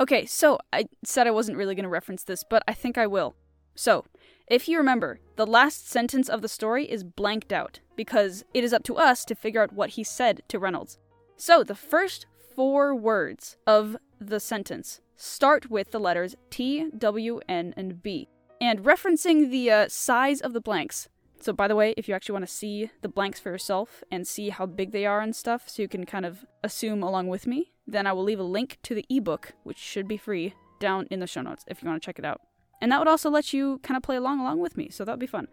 Okay, 0.00 0.26
so 0.26 0.58
I 0.72 0.86
said 1.04 1.26
I 1.26 1.32
wasn't 1.32 1.56
really 1.56 1.74
going 1.74 1.84
to 1.84 1.88
reference 1.88 2.24
this, 2.24 2.44
but 2.48 2.62
I 2.68 2.74
think 2.74 2.98
I 2.98 3.06
will. 3.06 3.34
So, 3.74 4.04
if 4.46 4.68
you 4.68 4.76
remember, 4.76 5.20
the 5.36 5.46
last 5.46 5.88
sentence 5.88 6.28
of 6.28 6.42
the 6.42 6.48
story 6.48 6.84
is 6.84 7.02
blanked 7.02 7.52
out 7.52 7.80
because 7.96 8.44
it 8.52 8.64
is 8.64 8.72
up 8.72 8.82
to 8.84 8.96
us 8.96 9.24
to 9.24 9.34
figure 9.34 9.62
out 9.62 9.72
what 9.72 9.90
he 9.90 10.04
said 10.04 10.42
to 10.48 10.58
Reynolds. 10.58 10.98
So 11.36 11.62
the 11.62 11.74
first 11.74 12.26
four 12.54 12.94
words 12.94 13.56
of 13.66 13.96
the 14.20 14.40
sentence 14.40 15.00
start 15.16 15.70
with 15.70 15.90
the 15.90 16.00
letters 16.00 16.36
T, 16.50 16.90
W, 16.96 17.40
N, 17.48 17.74
and 17.76 18.02
B. 18.02 18.28
And 18.60 18.80
referencing 18.80 19.50
the 19.50 19.70
uh, 19.70 19.88
size 19.88 20.40
of 20.40 20.52
the 20.52 20.60
blanks. 20.60 21.08
So, 21.40 21.52
by 21.52 21.68
the 21.68 21.76
way, 21.76 21.92
if 21.96 22.08
you 22.08 22.14
actually 22.14 22.34
want 22.34 22.46
to 22.46 22.52
see 22.52 22.90
the 23.02 23.08
blanks 23.08 23.38
for 23.38 23.50
yourself 23.50 24.02
and 24.10 24.26
see 24.26 24.48
how 24.48 24.64
big 24.64 24.92
they 24.92 25.04
are 25.04 25.20
and 25.20 25.36
stuff, 25.36 25.68
so 25.68 25.82
you 25.82 25.88
can 25.88 26.06
kind 26.06 26.24
of 26.24 26.46
assume 26.62 27.02
along 27.02 27.28
with 27.28 27.46
me, 27.46 27.72
then 27.86 28.06
I 28.06 28.12
will 28.12 28.22
leave 28.22 28.40
a 28.40 28.44
link 28.44 28.78
to 28.84 28.94
the 28.94 29.04
ebook, 29.10 29.52
which 29.62 29.76
should 29.76 30.08
be 30.08 30.16
free, 30.16 30.54
down 30.80 31.06
in 31.10 31.20
the 31.20 31.26
show 31.26 31.42
notes 31.42 31.64
if 31.68 31.82
you 31.82 31.88
want 31.88 32.00
to 32.00 32.06
check 32.06 32.18
it 32.18 32.24
out. 32.24 32.40
And 32.80 32.90
that 32.90 32.98
would 32.98 33.08
also 33.08 33.28
let 33.28 33.52
you 33.52 33.78
kind 33.82 33.96
of 33.96 34.02
play 34.02 34.16
along 34.16 34.40
along 34.40 34.60
with 34.60 34.76
me, 34.76 34.88
so 34.88 35.04
that 35.04 35.12
would 35.12 35.20
be 35.20 35.26
fun. 35.26 35.48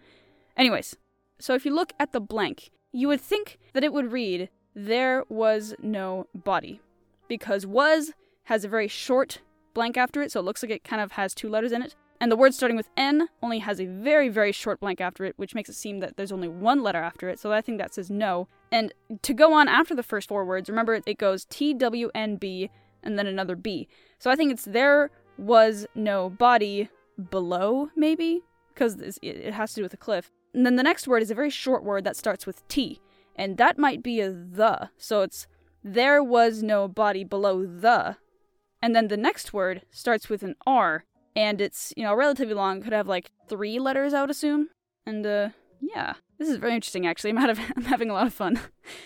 Anyways, 0.55 0.95
so 1.41 1.53
if 1.53 1.65
you 1.65 1.73
look 1.73 1.93
at 1.99 2.11
the 2.11 2.21
blank, 2.21 2.71
you 2.91 3.07
would 3.07 3.21
think 3.21 3.57
that 3.73 3.83
it 3.83 3.93
would 3.93 4.11
read, 4.11 4.49
There 4.75 5.23
was 5.29 5.75
no 5.81 6.27
body. 6.33 6.81
Because 7.27 7.65
was 7.65 8.11
has 8.43 8.63
a 8.63 8.69
very 8.69 8.87
short 8.87 9.39
blank 9.73 9.97
after 9.97 10.21
it, 10.21 10.31
so 10.31 10.39
it 10.39 10.43
looks 10.43 10.61
like 10.61 10.71
it 10.71 10.83
kind 10.83 11.01
of 11.01 11.13
has 11.13 11.33
two 11.33 11.49
letters 11.49 11.71
in 11.71 11.81
it. 11.81 11.95
And 12.19 12.31
the 12.31 12.37
word 12.37 12.53
starting 12.53 12.77
with 12.77 12.89
N 12.95 13.29
only 13.41 13.59
has 13.59 13.79
a 13.79 13.85
very, 13.85 14.29
very 14.29 14.51
short 14.51 14.79
blank 14.79 15.01
after 15.01 15.25
it, 15.25 15.33
which 15.37 15.55
makes 15.55 15.69
it 15.69 15.75
seem 15.75 15.99
that 16.01 16.17
there's 16.17 16.31
only 16.31 16.47
one 16.47 16.83
letter 16.83 16.99
after 16.99 17.29
it, 17.29 17.39
so 17.39 17.51
I 17.51 17.61
think 17.61 17.79
that 17.79 17.93
says 17.93 18.11
no. 18.11 18.47
And 18.71 18.93
to 19.23 19.33
go 19.33 19.53
on 19.53 19.67
after 19.67 19.95
the 19.95 20.03
first 20.03 20.27
four 20.27 20.45
words, 20.45 20.69
remember 20.69 21.01
it 21.05 21.17
goes 21.17 21.45
T 21.45 21.73
W 21.73 22.11
N 22.13 22.35
B 22.35 22.69
and 23.01 23.17
then 23.17 23.25
another 23.25 23.55
B. 23.55 23.87
So 24.19 24.29
I 24.29 24.35
think 24.35 24.51
it's 24.51 24.65
there 24.65 25.09
was 25.37 25.87
no 25.95 26.29
body 26.29 26.89
below, 27.29 27.89
maybe? 27.95 28.41
Because 28.73 28.97
it 29.21 29.53
has 29.53 29.71
to 29.71 29.77
do 29.77 29.83
with 29.83 29.93
a 29.93 29.97
cliff. 29.97 30.29
And 30.53 30.65
then 30.65 30.75
the 30.75 30.83
next 30.83 31.07
word 31.07 31.21
is 31.21 31.31
a 31.31 31.35
very 31.35 31.49
short 31.49 31.83
word 31.83 32.03
that 32.03 32.17
starts 32.17 32.45
with 32.45 32.67
T, 32.67 33.01
and 33.35 33.57
that 33.57 33.77
might 33.77 34.03
be 34.03 34.19
a 34.19 34.31
the. 34.31 34.89
So 34.97 35.21
it's 35.21 35.47
there 35.83 36.23
was 36.23 36.61
no 36.61 36.87
body 36.87 37.23
below 37.23 37.65
the. 37.65 38.17
And 38.81 38.95
then 38.95 39.07
the 39.07 39.17
next 39.17 39.53
word 39.53 39.83
starts 39.91 40.29
with 40.29 40.43
an 40.43 40.55
R, 40.65 41.05
and 41.35 41.61
it's, 41.61 41.93
you 41.95 42.03
know, 42.03 42.13
relatively 42.13 42.53
long, 42.53 42.81
could 42.81 42.93
have 42.93 43.07
like 43.07 43.31
three 43.47 43.79
letters, 43.79 44.13
I 44.13 44.21
would 44.21 44.29
assume. 44.29 44.69
And, 45.05 45.25
uh, 45.25 45.49
yeah. 45.79 46.15
This 46.37 46.49
is 46.49 46.57
very 46.57 46.73
interesting, 46.73 47.05
actually. 47.05 47.31
I'm, 47.37 47.49
of, 47.49 47.59
I'm 47.75 47.85
having 47.85 48.09
a 48.09 48.13
lot 48.13 48.27
of 48.27 48.33
fun. 48.33 48.59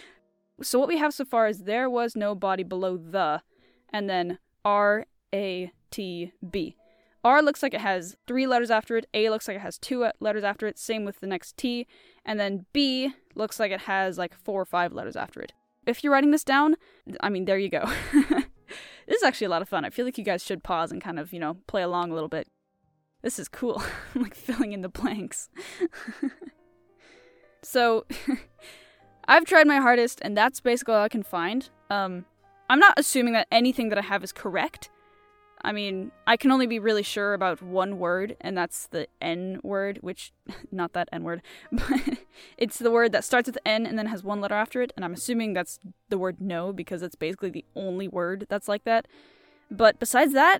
so 0.61 0.79
what 0.79 0.87
we 0.87 0.97
have 0.97 1.13
so 1.13 1.25
far 1.25 1.47
is 1.47 1.59
there 1.59 1.89
was 1.89 2.15
no 2.15 2.33
body 2.33 2.63
below 2.63 2.97
the, 2.97 3.41
and 3.89 4.09
then 4.09 4.39
R 4.63 5.05
A 5.33 5.71
T 5.91 6.31
B. 6.49 6.77
R 7.25 7.41
looks 7.41 7.63
like 7.63 7.73
it 7.73 7.81
has 7.81 8.15
three 8.27 8.45
letters 8.45 8.69
after 8.69 8.97
it, 8.97 9.07
A 9.15 9.31
looks 9.31 9.47
like 9.47 9.57
it 9.57 9.61
has 9.61 9.79
two 9.79 10.07
letters 10.19 10.43
after 10.43 10.67
it, 10.67 10.77
same 10.77 11.05
with 11.05 11.21
the 11.21 11.27
next 11.27 11.57
T, 11.57 11.87
and 12.23 12.39
then 12.39 12.67
B 12.71 13.13
looks 13.33 13.59
like 13.59 13.71
it 13.71 13.81
has 13.81 14.19
like 14.19 14.35
four 14.35 14.61
or 14.61 14.65
five 14.65 14.93
letters 14.93 15.15
after 15.15 15.41
it. 15.41 15.51
If 15.87 16.03
you're 16.03 16.13
writing 16.13 16.29
this 16.29 16.43
down, 16.43 16.75
I 17.21 17.29
mean, 17.29 17.45
there 17.45 17.57
you 17.57 17.69
go. 17.69 17.91
this 18.13 19.17
is 19.17 19.23
actually 19.23 19.45
a 19.45 19.49
lot 19.49 19.63
of 19.63 19.69
fun. 19.69 19.83
I 19.85 19.89
feel 19.89 20.05
like 20.05 20.19
you 20.19 20.23
guys 20.23 20.43
should 20.43 20.63
pause 20.63 20.91
and 20.91 21.01
kind 21.01 21.17
of, 21.17 21.33
you 21.33 21.39
know, 21.39 21.57
play 21.65 21.81
along 21.81 22.11
a 22.11 22.13
little 22.13 22.29
bit. 22.29 22.47
This 23.23 23.39
is 23.39 23.47
cool. 23.47 23.81
I'm 24.15 24.21
like 24.21 24.35
filling 24.35 24.71
in 24.71 24.81
the 24.81 24.89
blanks. 24.89 25.49
so, 27.63 28.05
I've 29.27 29.45
tried 29.45 29.65
my 29.65 29.77
hardest, 29.77 30.19
and 30.21 30.37
that's 30.37 30.61
basically 30.61 30.93
all 30.93 31.01
I 31.01 31.09
can 31.09 31.23
find. 31.23 31.67
Um, 31.89 32.25
I'm 32.69 32.79
not 32.79 32.99
assuming 32.99 33.33
that 33.33 33.47
anything 33.51 33.89
that 33.89 33.97
I 33.97 34.03
have 34.03 34.23
is 34.23 34.31
correct, 34.31 34.91
I 35.65 35.71
mean, 35.71 36.11
I 36.27 36.37
can 36.37 36.51
only 36.51 36.67
be 36.67 36.77
really 36.77 37.01
sure 37.01 37.33
about 37.33 37.59
one 37.59 37.97
word, 37.97 38.37
and 38.39 38.55
that's 38.55 38.85
the 38.85 39.07
N 39.19 39.59
word, 39.63 39.97
which, 40.01 40.31
not 40.71 40.93
that 40.93 41.09
N 41.11 41.23
word, 41.23 41.41
but 41.71 42.19
it's 42.55 42.77
the 42.77 42.91
word 42.91 43.11
that 43.13 43.23
starts 43.23 43.47
with 43.47 43.57
N 43.65 43.87
and 43.87 43.97
then 43.97 44.05
has 44.05 44.23
one 44.23 44.39
letter 44.39 44.53
after 44.53 44.83
it, 44.83 44.93
and 44.95 45.03
I'm 45.03 45.13
assuming 45.13 45.53
that's 45.53 45.79
the 46.09 46.19
word 46.19 46.39
no 46.39 46.71
because 46.71 47.01
it's 47.01 47.15
basically 47.15 47.49
the 47.49 47.65
only 47.75 48.07
word 48.07 48.45
that's 48.47 48.67
like 48.67 48.83
that. 48.83 49.07
But 49.71 49.99
besides 49.99 50.33
that, 50.33 50.59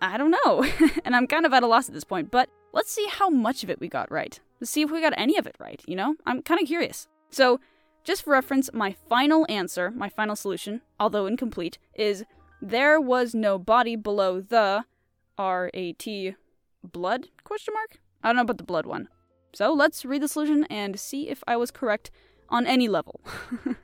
I 0.00 0.16
don't 0.16 0.30
know, 0.30 0.64
and 1.04 1.16
I'm 1.16 1.26
kind 1.26 1.44
of 1.44 1.52
at 1.52 1.64
a 1.64 1.66
loss 1.66 1.88
at 1.88 1.94
this 1.94 2.04
point, 2.04 2.30
but 2.30 2.48
let's 2.72 2.92
see 2.92 3.08
how 3.10 3.28
much 3.28 3.64
of 3.64 3.70
it 3.70 3.80
we 3.80 3.88
got 3.88 4.08
right. 4.12 4.38
Let's 4.60 4.70
see 4.70 4.82
if 4.82 4.90
we 4.92 5.00
got 5.00 5.14
any 5.16 5.36
of 5.36 5.48
it 5.48 5.56
right, 5.58 5.82
you 5.84 5.96
know? 5.96 6.14
I'm 6.26 6.42
kind 6.42 6.60
of 6.60 6.68
curious. 6.68 7.08
So, 7.28 7.58
just 8.04 8.22
for 8.22 8.30
reference, 8.30 8.70
my 8.72 8.94
final 9.08 9.46
answer, 9.48 9.90
my 9.90 10.08
final 10.08 10.36
solution, 10.36 10.82
although 11.00 11.26
incomplete, 11.26 11.78
is 11.96 12.24
there 12.60 13.00
was 13.00 13.34
no 13.34 13.58
body 13.58 13.96
below 13.96 14.40
the 14.40 14.84
R 15.36 15.70
A 15.74 15.92
T 15.92 16.34
blood 16.82 17.28
question 17.44 17.74
mark? 17.74 18.00
I 18.22 18.28
don't 18.28 18.36
know 18.36 18.42
about 18.42 18.58
the 18.58 18.64
blood 18.64 18.86
one. 18.86 19.08
So 19.52 19.72
let's 19.72 20.04
read 20.04 20.22
the 20.22 20.28
solution 20.28 20.64
and 20.64 20.98
see 20.98 21.28
if 21.28 21.44
I 21.46 21.56
was 21.56 21.70
correct 21.70 22.10
on 22.48 22.66
any 22.66 22.88
level. 22.88 23.20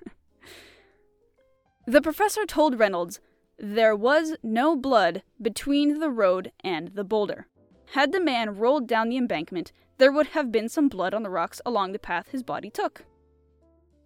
the 1.87 2.03
professor 2.03 2.45
told 2.45 2.79
Reynolds 2.79 3.21
there 3.59 3.95
was 3.95 4.35
no 4.43 4.77
blood 4.77 5.23
between 5.41 6.01
the 6.01 6.11
road 6.11 6.53
and 6.65 6.89
the 6.95 7.05
boulder. 7.05 7.47
Had 7.93 8.13
the 8.13 8.21
man 8.21 8.57
rolled 8.57 8.89
down 8.89 9.09
the 9.09 9.17
embankment, 9.17 9.73
there 9.99 10.13
would 10.13 10.29
have 10.29 10.51
been 10.51 10.69
some 10.69 10.89
blood 10.89 11.13
on 11.13 11.23
the 11.23 11.31
rocks 11.31 11.61
along 11.67 11.93
the 11.93 11.99
path 11.99 12.29
his 12.31 12.43
body 12.43 12.71
took. 12.71 13.05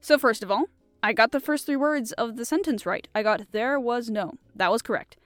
So, 0.01 0.19
first 0.19 0.43
of 0.43 0.51
all, 0.51 0.67
I 1.05 1.13
got 1.13 1.33
the 1.33 1.39
first 1.39 1.67
three 1.67 1.77
words 1.77 2.13
of 2.13 2.37
the 2.37 2.47
sentence 2.47 2.87
right. 2.87 3.07
I 3.15 3.23
got 3.23 3.53
there 3.53 3.79
was 3.79 4.09
no. 4.09 4.33
That 4.57 4.73
was 4.73 4.81
correct. 4.81 5.19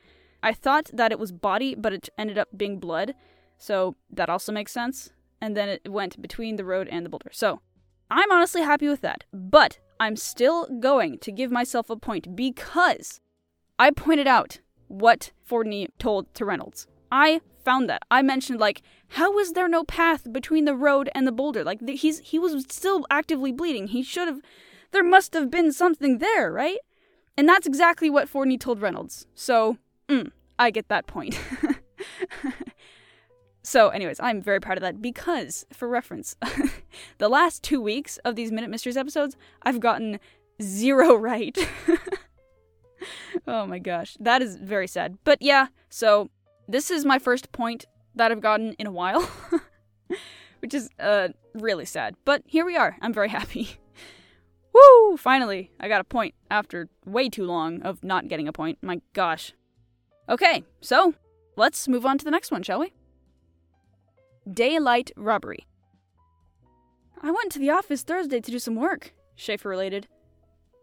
I 0.42 0.52
thought 0.52 0.90
that 0.92 1.12
it 1.12 1.20
was 1.20 1.30
body, 1.30 1.76
but 1.76 1.92
it 1.92 2.08
ended 2.18 2.36
up 2.36 2.48
being 2.56 2.80
blood, 2.80 3.14
so 3.58 3.94
that 4.10 4.28
also 4.28 4.50
makes 4.50 4.72
sense. 4.72 5.12
And 5.40 5.56
then 5.56 5.68
it 5.68 5.88
went 5.88 6.20
between 6.20 6.56
the 6.56 6.64
road 6.64 6.88
and 6.88 7.06
the 7.06 7.08
boulder. 7.08 7.30
So, 7.30 7.60
I'm 8.10 8.32
honestly 8.32 8.62
happy 8.62 8.88
with 8.88 9.02
that. 9.02 9.22
But 9.32 9.78
I'm 10.00 10.16
still 10.16 10.66
going 10.80 11.18
to 11.18 11.30
give 11.30 11.52
myself 11.52 11.90
a 11.90 11.96
point 11.96 12.34
because 12.34 13.20
I 13.78 13.92
pointed 13.92 14.26
out 14.26 14.58
what 14.88 15.30
Fordney 15.48 15.86
told 16.00 16.34
to 16.34 16.44
Reynolds. 16.44 16.88
I 17.12 17.40
found 17.64 17.88
that. 17.88 18.02
I 18.10 18.22
mentioned 18.22 18.58
like, 18.58 18.82
how 19.10 19.30
was 19.30 19.52
there 19.52 19.68
no 19.68 19.84
path 19.84 20.32
between 20.32 20.64
the 20.64 20.74
road 20.74 21.08
and 21.14 21.24
the 21.24 21.32
boulder? 21.32 21.62
Like 21.62 21.88
he's 21.88 22.18
he 22.18 22.40
was 22.40 22.64
still 22.68 23.06
actively 23.10 23.52
bleeding. 23.52 23.86
He 23.86 24.02
should 24.02 24.26
have. 24.26 24.40
There 24.90 25.04
must 25.04 25.34
have 25.34 25.50
been 25.50 25.72
something 25.72 26.18
there, 26.18 26.52
right? 26.52 26.78
And 27.36 27.48
that's 27.48 27.66
exactly 27.66 28.10
what 28.10 28.28
Fordney 28.28 28.58
told 28.58 28.80
Reynolds. 28.80 29.26
So, 29.34 29.78
mm, 30.08 30.30
I 30.58 30.70
get 30.70 30.88
that 30.88 31.06
point. 31.06 31.38
so, 33.62 33.90
anyways, 33.90 34.18
I'm 34.20 34.42
very 34.42 34.60
proud 34.60 34.76
of 34.76 34.82
that 34.82 35.00
because, 35.00 35.64
for 35.72 35.88
reference, 35.88 36.36
the 37.18 37.28
last 37.28 37.62
two 37.62 37.80
weeks 37.80 38.18
of 38.24 38.34
these 38.34 38.50
Minute 38.50 38.70
Mysteries 38.70 38.96
episodes, 38.96 39.36
I've 39.62 39.78
gotten 39.78 40.18
zero 40.60 41.14
right. 41.14 41.56
oh 43.46 43.66
my 43.66 43.78
gosh, 43.78 44.16
that 44.18 44.42
is 44.42 44.56
very 44.56 44.88
sad. 44.88 45.18
But 45.22 45.40
yeah, 45.40 45.68
so 45.88 46.30
this 46.66 46.90
is 46.90 47.04
my 47.04 47.18
first 47.18 47.52
point 47.52 47.84
that 48.16 48.32
I've 48.32 48.40
gotten 48.40 48.72
in 48.80 48.86
a 48.86 48.92
while, 48.92 49.30
which 50.58 50.74
is 50.74 50.90
uh, 50.98 51.28
really 51.54 51.84
sad. 51.84 52.16
But 52.24 52.42
here 52.46 52.66
we 52.66 52.76
are. 52.76 52.96
I'm 53.00 53.12
very 53.12 53.28
happy. 53.28 53.78
Woo! 54.78 55.16
Finally, 55.16 55.70
I 55.80 55.88
got 55.88 56.00
a 56.00 56.04
point 56.04 56.34
after 56.50 56.88
way 57.04 57.28
too 57.28 57.44
long 57.44 57.82
of 57.82 58.04
not 58.04 58.28
getting 58.28 58.48
a 58.48 58.52
point. 58.52 58.78
My 58.82 59.00
gosh. 59.12 59.52
Okay, 60.28 60.64
so 60.80 61.14
let's 61.56 61.88
move 61.88 62.04
on 62.04 62.18
to 62.18 62.24
the 62.24 62.30
next 62.30 62.50
one, 62.50 62.62
shall 62.62 62.80
we? 62.80 62.92
Daylight 64.50 65.10
robbery. 65.16 65.66
I 67.20 67.30
went 67.30 67.50
to 67.52 67.58
the 67.58 67.70
office 67.70 68.02
Thursday 68.02 68.40
to 68.40 68.50
do 68.50 68.58
some 68.58 68.76
work, 68.76 69.12
Schaefer 69.34 69.68
related. 69.68 70.06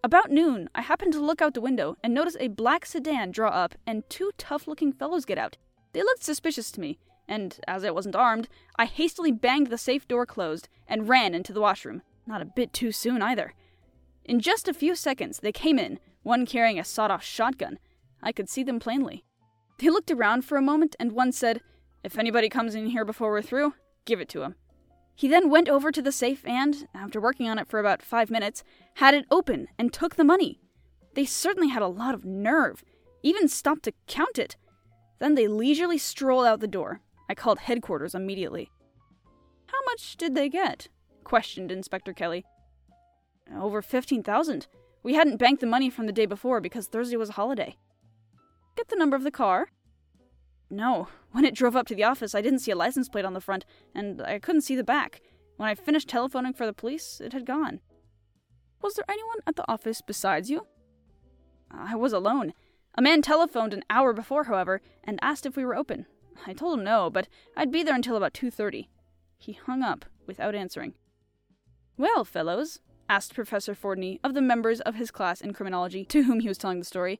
About 0.03 0.29
noon, 0.29 0.69
I 0.75 0.81
happened 0.81 1.13
to 1.13 1.19
look 1.19 1.41
out 1.41 1.53
the 1.53 1.61
window 1.61 1.95
and 2.03 2.13
notice 2.13 2.35
a 2.39 2.49
black 2.49 2.85
sedan 2.85 3.31
draw 3.31 3.49
up 3.49 3.75
and 3.87 4.07
two 4.09 4.31
tough 4.37 4.67
looking 4.67 4.91
fellows 4.91 5.25
get 5.25 5.37
out. 5.37 5.57
They 5.93 6.01
looked 6.01 6.23
suspicious 6.23 6.71
to 6.71 6.81
me, 6.81 6.99
and 7.27 7.57
as 7.67 7.85
I 7.85 7.91
wasn't 7.91 8.15
armed, 8.15 8.49
I 8.77 8.85
hastily 8.85 9.31
banged 9.31 9.67
the 9.67 9.77
safe 9.77 10.07
door 10.07 10.25
closed 10.25 10.67
and 10.87 11.07
ran 11.07 11.33
into 11.33 11.53
the 11.53 11.61
washroom. 11.61 12.01
Not 12.27 12.41
a 12.41 12.45
bit 12.45 12.73
too 12.73 12.91
soon 12.91 13.21
either. 13.21 13.53
In 14.25 14.39
just 14.39 14.67
a 14.67 14.73
few 14.73 14.95
seconds, 14.95 15.39
they 15.39 15.51
came 15.51 15.77
in, 15.77 15.99
one 16.23 16.47
carrying 16.47 16.79
a 16.79 16.83
sawed 16.83 17.11
off 17.11 17.23
shotgun. 17.23 17.77
I 18.23 18.31
could 18.31 18.49
see 18.49 18.63
them 18.63 18.79
plainly. 18.79 19.23
They 19.77 19.89
looked 19.89 20.09
around 20.09 20.43
for 20.43 20.57
a 20.57 20.63
moment, 20.63 20.95
and 20.99 21.11
one 21.11 21.31
said, 21.31 21.61
If 22.03 22.17
anybody 22.17 22.49
comes 22.49 22.73
in 22.73 22.87
here 22.87 23.05
before 23.05 23.29
we're 23.29 23.43
through, 23.43 23.75
give 24.05 24.19
it 24.19 24.29
to 24.29 24.41
him. 24.41 24.55
He 25.13 25.27
then 25.27 25.49
went 25.49 25.69
over 25.69 25.91
to 25.91 26.01
the 26.01 26.11
safe 26.11 26.43
and, 26.45 26.87
after 26.93 27.21
working 27.21 27.47
on 27.47 27.59
it 27.59 27.67
for 27.67 27.79
about 27.79 28.01
five 28.01 28.31
minutes, 28.31 28.63
had 28.95 29.13
it 29.13 29.25
open 29.29 29.67
and 29.77 29.93
took 29.93 30.15
the 30.15 30.23
money. 30.23 30.59
They 31.13 31.25
certainly 31.25 31.69
had 31.69 31.83
a 31.83 31.87
lot 31.87 32.15
of 32.15 32.25
nerve, 32.25 32.83
even 33.21 33.47
stopped 33.47 33.83
to 33.83 33.93
count 34.07 34.39
it. 34.39 34.57
Then 35.19 35.35
they 35.35 35.47
leisurely 35.47 35.97
strolled 35.97 36.45
out 36.45 36.59
the 36.59 36.67
door. 36.67 36.99
I 37.29 37.35
called 37.35 37.59
headquarters 37.59 38.15
immediately. 38.15 38.71
How 39.67 39.79
much 39.85 40.17
did 40.17 40.35
they 40.35 40.49
get? 40.49 40.89
questioned 41.23 41.71
Inspector 41.71 42.11
Kelly. 42.13 42.43
Over 43.53 43.81
15,000. 43.81 44.67
We 45.03 45.13
hadn't 45.13 45.37
banked 45.37 45.61
the 45.61 45.67
money 45.67 45.89
from 45.89 46.07
the 46.07 46.11
day 46.11 46.25
before 46.25 46.61
because 46.61 46.87
Thursday 46.87 47.17
was 47.17 47.29
a 47.29 47.33
holiday. 47.33 47.77
Get 48.75 48.87
the 48.87 48.95
number 48.95 49.15
of 49.15 49.23
the 49.23 49.31
car? 49.31 49.67
No. 50.69 51.07
When 51.31 51.45
it 51.45 51.53
drove 51.53 51.75
up 51.75 51.87
to 51.87 51.95
the 51.95 52.03
office, 52.03 52.33
I 52.33 52.41
didn't 52.41 52.59
see 52.59 52.71
a 52.71 52.75
license 52.75 53.07
plate 53.07 53.25
on 53.25 53.33
the 53.33 53.41
front, 53.41 53.65
and 53.93 54.21
I 54.21 54.39
couldn't 54.39 54.61
see 54.61 54.75
the 54.75 54.83
back. 54.83 55.21
When 55.57 55.69
I 55.69 55.75
finished 55.75 56.09
telephoning 56.09 56.53
for 56.53 56.65
the 56.65 56.73
police, 56.73 57.21
it 57.21 57.33
had 57.33 57.45
gone. 57.45 57.81
Was 58.81 58.95
there 58.95 59.05
anyone 59.07 59.37
at 59.47 59.55
the 59.55 59.69
office 59.71 60.01
besides 60.01 60.49
you? 60.49 60.67
I 61.71 61.95
was 61.95 62.13
alone. 62.13 62.53
A 62.95 63.01
man 63.01 63.21
telephoned 63.21 63.73
an 63.73 63.83
hour 63.89 64.13
before, 64.13 64.45
however, 64.45 64.81
and 65.03 65.19
asked 65.21 65.45
if 65.45 65.55
we 65.55 65.65
were 65.65 65.75
open. 65.75 66.05
I 66.45 66.53
told 66.53 66.79
him 66.79 66.85
no, 66.85 67.09
but 67.09 67.27
I'd 67.55 67.71
be 67.71 67.83
there 67.83 67.95
until 67.95 68.17
about 68.17 68.33
2:30. 68.33 68.89
He 69.37 69.53
hung 69.53 69.81
up 69.81 70.05
without 70.25 70.55
answering. 70.55 70.93
"Well, 71.97 72.25
fellows," 72.25 72.79
asked 73.09 73.33
Professor 73.33 73.75
Fordney 73.75 74.19
of 74.23 74.33
the 74.33 74.41
members 74.41 74.81
of 74.81 74.95
his 74.95 75.11
class 75.11 75.41
in 75.41 75.53
criminology 75.53 76.05
to 76.05 76.23
whom 76.23 76.39
he 76.39 76.47
was 76.47 76.57
telling 76.57 76.79
the 76.79 76.85
story, 76.85 77.19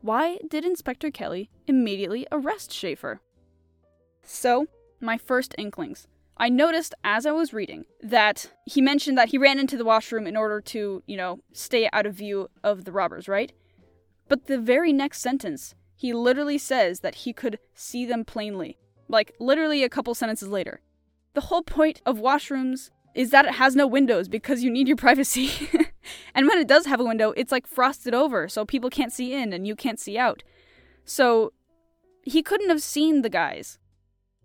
"why 0.00 0.38
did 0.48 0.64
Inspector 0.64 1.10
Kelly 1.12 1.50
immediately 1.66 2.26
arrest 2.30 2.72
Schaefer?" 2.72 3.20
So, 4.22 4.66
my 5.00 5.18
first 5.18 5.54
inklings. 5.58 6.06
I 6.36 6.48
noticed 6.48 6.94
as 7.04 7.26
I 7.26 7.30
was 7.30 7.52
reading 7.52 7.84
that 8.02 8.50
he 8.66 8.80
mentioned 8.80 9.16
that 9.16 9.28
he 9.28 9.38
ran 9.38 9.58
into 9.58 9.76
the 9.76 9.84
washroom 9.84 10.26
in 10.26 10.36
order 10.36 10.60
to, 10.62 11.02
you 11.06 11.16
know, 11.16 11.40
stay 11.52 11.88
out 11.92 12.06
of 12.06 12.14
view 12.14 12.48
of 12.62 12.84
the 12.84 12.92
robbers, 12.92 13.28
right? 13.28 13.52
But 14.28 14.46
the 14.46 14.58
very 14.58 14.92
next 14.92 15.20
sentence, 15.20 15.74
he 15.94 16.12
literally 16.12 16.58
says 16.58 17.00
that 17.00 17.16
he 17.16 17.32
could 17.32 17.58
see 17.74 18.04
them 18.04 18.24
plainly. 18.24 18.78
Like, 19.06 19.34
literally 19.38 19.84
a 19.84 19.88
couple 19.88 20.14
sentences 20.14 20.48
later. 20.48 20.80
The 21.34 21.42
whole 21.42 21.62
point 21.62 22.00
of 22.04 22.18
washrooms 22.18 22.90
is 23.14 23.30
that 23.30 23.46
it 23.46 23.54
has 23.54 23.76
no 23.76 23.86
windows 23.86 24.28
because 24.28 24.62
you 24.62 24.70
need 24.70 24.88
your 24.88 24.96
privacy. 25.06 25.50
and 26.34 26.46
when 26.46 26.58
it 26.58 26.68
does 26.68 26.86
have 26.86 27.00
a 27.00 27.04
window, 27.04 27.32
it's 27.36 27.52
like 27.52 27.66
frosted 27.66 28.14
over, 28.14 28.48
so 28.48 28.64
people 28.64 28.90
can't 28.90 29.12
see 29.12 29.32
in 29.32 29.52
and 29.52 29.66
you 29.66 29.76
can't 29.76 30.00
see 30.00 30.18
out. 30.18 30.42
So, 31.04 31.52
he 32.22 32.42
couldn't 32.42 32.70
have 32.70 32.82
seen 32.82 33.22
the 33.22 33.28
guys. 33.28 33.78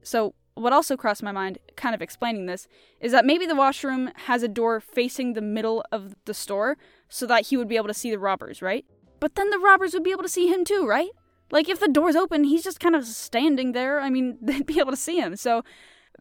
So, 0.04 0.36
what 0.56 0.74
also 0.74 0.98
crossed 0.98 1.24
my 1.24 1.32
mind, 1.32 1.58
kind 1.78 1.96
of 1.96 2.02
explaining 2.02 2.46
this, 2.46 2.68
is 3.00 3.14
that 3.14 3.26
maybe 3.26 3.46
the 3.46 3.56
washroom 3.56 4.12
has 4.26 4.44
a 4.44 4.48
door 4.50 4.82
facing 4.82 5.34
the 5.34 5.42
middle 5.42 5.84
of 5.92 6.16
the 6.26 6.34
store 6.34 6.78
so 7.08 7.26
that 7.28 7.48
he 7.48 7.56
would 7.56 7.70
be 7.70 7.78
able 7.78 7.88
to 7.88 7.94
see 7.94 8.12
the 8.12 8.20
robbers, 8.20 8.62
right? 8.62 8.86
But 9.22 9.36
then 9.36 9.50
the 9.50 9.60
robbers 9.60 9.94
would 9.94 10.04
be 10.04 10.12
able 10.12 10.24
to 10.24 10.30
see 10.30 10.48
him 10.48 10.66
too, 10.66 10.86
right? 10.86 11.10
Like, 11.52 11.70
if 11.70 11.80
the 11.80 11.88
door's 11.88 12.16
open, 12.16 12.44
he's 12.44 12.64
just 12.64 12.80
kind 12.80 12.96
of 12.96 13.06
standing 13.06 13.72
there. 13.72 14.02
I 14.02 14.10
mean, 14.10 14.38
they'd 14.42 14.66
be 14.66 14.80
able 14.80 14.92
to 14.92 14.98
see 14.98 15.18
him. 15.18 15.36
So, 15.38 15.64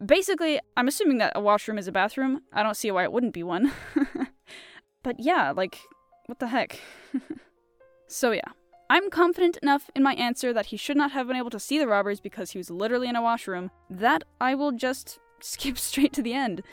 basically, 0.03 0.59
I'm 0.77 0.87
assuming 0.87 1.17
that 1.17 1.33
a 1.35 1.41
washroom 1.41 1.77
is 1.77 1.87
a 1.87 1.91
bathroom. 1.91 2.41
I 2.53 2.63
don't 2.63 2.77
see 2.77 2.91
why 2.91 3.03
it 3.03 3.11
wouldn't 3.11 3.33
be 3.33 3.43
one. 3.43 3.71
but 5.03 5.19
yeah, 5.19 5.51
like, 5.51 5.79
what 6.25 6.39
the 6.39 6.47
heck? 6.47 6.79
so, 8.07 8.31
yeah. 8.31 8.41
I'm 8.91 9.11
confident 9.11 9.57
enough 9.57 9.91
in 9.95 10.01
my 10.01 10.15
answer 10.15 10.51
that 10.51 10.67
he 10.67 10.77
should 10.77 10.97
not 10.97 11.11
have 11.11 11.27
been 11.27 11.35
able 11.35 11.51
to 11.51 11.59
see 11.59 11.77
the 11.77 11.87
robbers 11.87 12.19
because 12.19 12.51
he 12.51 12.57
was 12.57 12.71
literally 12.71 13.07
in 13.07 13.15
a 13.15 13.21
washroom 13.21 13.69
that 13.87 14.23
I 14.41 14.55
will 14.55 14.71
just 14.71 15.19
skip 15.41 15.77
straight 15.77 16.13
to 16.13 16.23
the 16.23 16.33
end. 16.33 16.63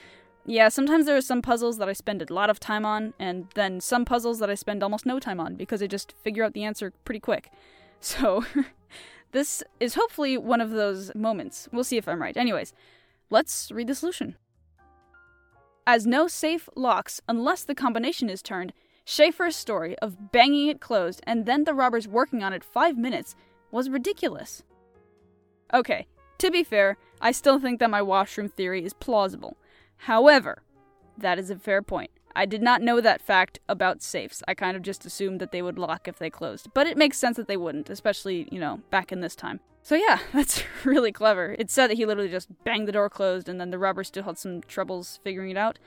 Yeah, 0.48 0.68
sometimes 0.68 1.06
there 1.06 1.16
are 1.16 1.22
some 1.22 1.42
puzzles 1.42 1.76
that 1.78 1.88
I 1.88 1.92
spend 1.92 2.22
a 2.22 2.32
lot 2.32 2.50
of 2.50 2.60
time 2.60 2.86
on, 2.86 3.14
and 3.18 3.48
then 3.54 3.80
some 3.80 4.04
puzzles 4.04 4.38
that 4.38 4.48
I 4.48 4.54
spend 4.54 4.82
almost 4.82 5.04
no 5.04 5.18
time 5.18 5.40
on 5.40 5.56
because 5.56 5.82
I 5.82 5.88
just 5.88 6.14
figure 6.22 6.44
out 6.44 6.54
the 6.54 6.62
answer 6.62 6.92
pretty 7.04 7.18
quick. 7.18 7.50
So, 7.98 8.44
this 9.32 9.64
is 9.80 9.94
hopefully 9.94 10.38
one 10.38 10.60
of 10.60 10.70
those 10.70 11.12
moments. 11.14 11.68
We'll 11.72 11.82
see 11.84 11.96
if 11.96 12.06
I'm 12.06 12.22
right. 12.22 12.36
Anyways, 12.36 12.72
let's 13.30 13.70
read 13.70 13.86
the 13.86 13.94
solution. 13.94 14.36
As 15.86 16.06
no 16.06 16.26
safe 16.26 16.68
locks 16.74 17.20
unless 17.28 17.62
the 17.64 17.74
combination 17.74 18.28
is 18.28 18.42
turned, 18.42 18.72
Schaefer's 19.04 19.54
story 19.54 19.96
of 20.00 20.32
banging 20.32 20.68
it 20.68 20.80
closed 20.80 21.20
and 21.26 21.46
then 21.46 21.64
the 21.64 21.74
robbers 21.74 22.08
working 22.08 22.42
on 22.42 22.52
it 22.52 22.64
five 22.64 22.98
minutes 22.98 23.36
was 23.70 23.88
ridiculous. 23.88 24.64
Okay, 25.72 26.06
to 26.38 26.50
be 26.50 26.64
fair, 26.64 26.96
I 27.20 27.32
still 27.32 27.60
think 27.60 27.80
that 27.80 27.90
my 27.90 28.02
washroom 28.02 28.48
theory 28.48 28.84
is 28.84 28.92
plausible. 28.92 29.56
However, 29.96 30.62
that 31.16 31.38
is 31.38 31.50
a 31.50 31.56
fair 31.56 31.82
point. 31.82 32.10
I 32.34 32.44
did 32.44 32.60
not 32.60 32.82
know 32.82 33.00
that 33.00 33.22
fact 33.22 33.60
about 33.68 34.02
safes. 34.02 34.42
I 34.46 34.54
kind 34.54 34.76
of 34.76 34.82
just 34.82 35.06
assumed 35.06 35.40
that 35.40 35.52
they 35.52 35.62
would 35.62 35.78
lock 35.78 36.06
if 36.06 36.18
they 36.18 36.28
closed. 36.28 36.68
But 36.74 36.86
it 36.86 36.98
makes 36.98 37.16
sense 37.16 37.38
that 37.38 37.48
they 37.48 37.56
wouldn't, 37.56 37.88
especially, 37.88 38.46
you 38.52 38.60
know, 38.60 38.80
back 38.90 39.10
in 39.10 39.20
this 39.20 39.34
time. 39.34 39.60
So 39.86 39.94
yeah, 39.94 40.18
that's 40.32 40.64
really 40.84 41.12
clever. 41.12 41.54
It 41.56 41.70
said 41.70 41.90
that 41.90 41.96
he 41.96 42.06
literally 42.06 42.28
just 42.28 42.48
banged 42.64 42.88
the 42.88 42.92
door 42.92 43.08
closed 43.08 43.48
and 43.48 43.60
then 43.60 43.70
the 43.70 43.78
robbers 43.78 44.08
still 44.08 44.24
had 44.24 44.36
some 44.36 44.62
troubles 44.62 45.20
figuring 45.22 45.52
it 45.52 45.56
out, 45.56 45.78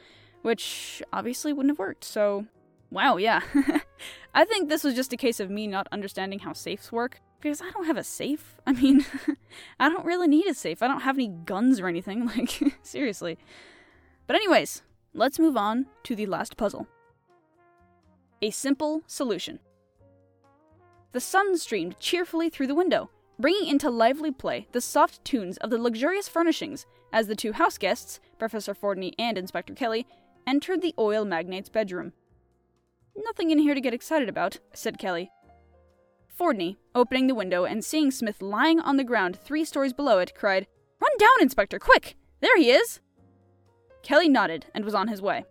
which 0.41 1.03
obviously 1.11 1.51
wouldn't 1.51 1.73
have 1.73 1.79
worked. 1.79 2.05
So, 2.05 2.45
wow, 2.89 3.17
yeah. 3.17 3.41
I 4.33 4.45
think 4.45 4.69
this 4.69 4.85
was 4.85 4.93
just 4.93 5.11
a 5.11 5.17
case 5.17 5.41
of 5.41 5.49
me 5.49 5.67
not 5.67 5.89
understanding 5.91 6.39
how 6.39 6.53
safes 6.53 6.93
work 6.93 7.19
because 7.41 7.61
I 7.61 7.71
don't 7.71 7.87
have 7.87 7.97
a 7.97 8.03
safe. 8.05 8.55
I 8.65 8.71
mean, 8.71 9.05
I 9.81 9.89
don't 9.89 10.05
really 10.05 10.29
need 10.29 10.47
a 10.47 10.53
safe. 10.53 10.81
I 10.81 10.87
don't 10.87 11.01
have 11.01 11.17
any 11.17 11.27
guns 11.27 11.81
or 11.81 11.87
anything. 11.87 12.25
Like, 12.25 12.57
seriously. 12.81 13.37
But, 14.27 14.37
anyways, 14.37 14.81
let's 15.13 15.39
move 15.39 15.57
on 15.57 15.87
to 16.03 16.15
the 16.15 16.25
last 16.25 16.55
puzzle. 16.55 16.87
A 18.41 18.49
simple 18.49 19.03
solution. 19.07 19.59
The 21.11 21.19
sun 21.19 21.57
streamed 21.57 21.99
cheerfully 21.99 22.49
through 22.49 22.67
the 22.67 22.75
window, 22.75 23.09
bringing 23.39 23.67
into 23.67 23.89
lively 23.89 24.31
play 24.31 24.67
the 24.73 24.81
soft 24.81 25.23
tunes 25.23 25.57
of 25.57 25.69
the 25.69 25.77
luxurious 25.77 26.27
furnishings 26.27 26.85
as 27.13 27.27
the 27.27 27.35
two 27.35 27.53
house 27.53 27.77
guests, 27.77 28.19
Professor 28.37 28.75
Fordney 28.75 29.13
and 29.17 29.37
Inspector 29.37 29.73
Kelly, 29.75 30.05
entered 30.45 30.81
the 30.81 30.93
oil 30.99 31.25
magnate's 31.25 31.69
bedroom. 31.69 32.13
Nothing 33.15 33.49
in 33.49 33.59
here 33.59 33.73
to 33.73 33.81
get 33.81 33.93
excited 33.93 34.29
about, 34.29 34.59
said 34.73 34.99
Kelly. 34.99 35.31
Fordney, 36.39 36.77
opening 36.93 37.27
the 37.27 37.35
window 37.35 37.65
and 37.65 37.83
seeing 37.83 38.11
Smith 38.11 38.41
lying 38.41 38.79
on 38.79 38.97
the 38.97 39.03
ground 39.03 39.37
three 39.37 39.65
stories 39.65 39.93
below 39.93 40.19
it, 40.19 40.35
cried, 40.35 40.67
Run 41.01 41.11
down, 41.17 41.41
Inspector, 41.41 41.77
quick! 41.79 42.15
There 42.41 42.57
he 42.57 42.71
is! 42.71 42.99
Kelly 44.03 44.29
nodded 44.29 44.67
and 44.73 44.85
was 44.85 44.95
on 44.95 45.07
his 45.07 45.21
way. 45.21 45.45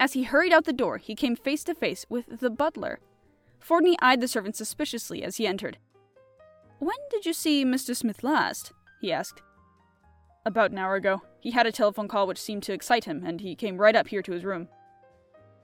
As 0.00 0.12
he 0.12 0.24
hurried 0.24 0.52
out 0.52 0.64
the 0.64 0.72
door, 0.72 0.98
he 0.98 1.14
came 1.14 1.36
face 1.36 1.64
to 1.64 1.74
face 1.74 2.06
with 2.08 2.40
the 2.40 2.50
butler. 2.50 3.00
Fordney 3.60 3.96
eyed 4.00 4.20
the 4.20 4.28
servant 4.28 4.56
suspiciously 4.56 5.22
as 5.22 5.36
he 5.36 5.46
entered. 5.46 5.78
When 6.78 6.96
did 7.10 7.26
you 7.26 7.32
see 7.32 7.64
Mr. 7.64 7.94
Smith 7.94 8.22
last? 8.22 8.72
he 9.00 9.12
asked. 9.12 9.42
About 10.44 10.70
an 10.70 10.78
hour 10.78 10.94
ago. 10.94 11.22
He 11.40 11.50
had 11.50 11.66
a 11.66 11.72
telephone 11.72 12.08
call 12.08 12.26
which 12.26 12.40
seemed 12.40 12.62
to 12.64 12.72
excite 12.72 13.04
him, 13.04 13.22
and 13.24 13.40
he 13.40 13.54
came 13.54 13.78
right 13.78 13.94
up 13.94 14.08
here 14.08 14.22
to 14.22 14.32
his 14.32 14.44
room. 14.44 14.68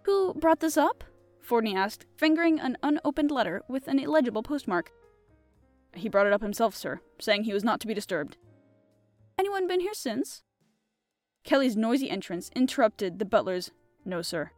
Who 0.02 0.34
brought 0.34 0.60
this 0.60 0.76
up? 0.76 1.04
Fordney 1.42 1.74
asked, 1.74 2.06
fingering 2.16 2.58
an 2.58 2.76
unopened 2.82 3.30
letter 3.30 3.62
with 3.68 3.88
an 3.88 3.98
illegible 3.98 4.42
postmark. 4.42 4.92
He 5.94 6.08
brought 6.08 6.26
it 6.26 6.32
up 6.32 6.42
himself, 6.42 6.74
sir, 6.74 7.00
saying 7.20 7.44
he 7.44 7.52
was 7.52 7.64
not 7.64 7.80
to 7.80 7.86
be 7.86 7.94
disturbed. 7.94 8.36
Anyone 9.38 9.66
been 9.66 9.80
here 9.80 9.94
since? 9.94 10.42
Kelly's 11.44 11.76
noisy 11.76 12.08
entrance 12.08 12.50
interrupted 12.56 13.18
the 13.18 13.24
butler's, 13.24 13.70
No, 14.04 14.22
sir. 14.22 14.50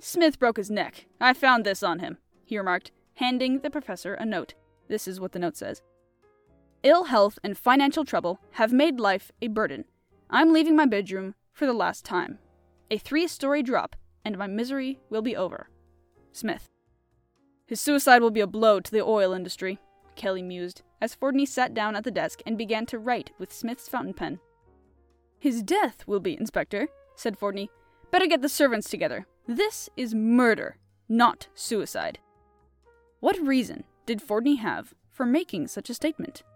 Smith 0.00 0.38
broke 0.38 0.56
his 0.56 0.70
neck. 0.70 1.06
I 1.20 1.32
found 1.32 1.64
this 1.64 1.82
on 1.82 2.00
him, 2.00 2.18
he 2.44 2.58
remarked, 2.58 2.90
handing 3.14 3.60
the 3.60 3.70
professor 3.70 4.14
a 4.14 4.24
note. 4.24 4.54
This 4.88 5.08
is 5.08 5.20
what 5.20 5.32
the 5.32 5.38
note 5.38 5.56
says 5.56 5.82
Ill 6.82 7.04
health 7.04 7.38
and 7.44 7.56
financial 7.56 8.04
trouble 8.04 8.40
have 8.52 8.72
made 8.72 8.98
life 8.98 9.30
a 9.40 9.48
burden. 9.48 9.84
I'm 10.28 10.52
leaving 10.52 10.74
my 10.74 10.86
bedroom 10.86 11.34
for 11.52 11.66
the 11.66 11.72
last 11.72 12.04
time. 12.04 12.38
A 12.90 12.98
three 12.98 13.28
story 13.28 13.62
drop, 13.62 13.96
and 14.24 14.36
my 14.36 14.46
misery 14.46 14.98
will 15.08 15.22
be 15.22 15.36
over. 15.36 15.68
Smith. 16.32 16.68
His 17.66 17.80
suicide 17.80 18.20
will 18.20 18.30
be 18.30 18.40
a 18.40 18.46
blow 18.46 18.80
to 18.80 18.90
the 18.90 19.02
oil 19.02 19.32
industry, 19.32 19.78
Kelly 20.16 20.42
mused, 20.42 20.82
as 21.00 21.14
Fordney 21.14 21.46
sat 21.46 21.72
down 21.72 21.96
at 21.96 22.04
the 22.04 22.10
desk 22.10 22.40
and 22.44 22.58
began 22.58 22.86
to 22.86 22.98
write 22.98 23.30
with 23.38 23.52
Smith's 23.52 23.88
fountain 23.88 24.14
pen. 24.14 24.40
His 25.38 25.62
death 25.62 26.06
will 26.06 26.20
be, 26.20 26.38
Inspector, 26.38 26.88
said 27.16 27.38
Fordney. 27.38 27.68
Better 28.10 28.26
get 28.26 28.42
the 28.42 28.48
servants 28.48 28.90
together. 28.90 29.26
This 29.46 29.88
is 29.96 30.14
murder, 30.14 30.76
not 31.08 31.48
suicide. 31.54 32.18
What 33.20 33.40
reason 33.40 33.84
did 34.06 34.20
Fordney 34.20 34.58
have 34.58 34.94
for 35.10 35.26
making 35.26 35.68
such 35.68 35.90
a 35.90 35.94
statement? 35.94 36.42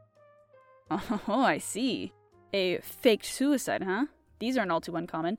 Oh, 0.91 1.43
I 1.43 1.59
see. 1.59 2.13
A 2.53 2.79
faked 2.79 3.27
suicide, 3.27 3.83
huh? 3.83 4.07
These 4.39 4.57
aren't 4.57 4.71
all 4.71 4.81
too 4.81 4.95
uncommon. 4.95 5.39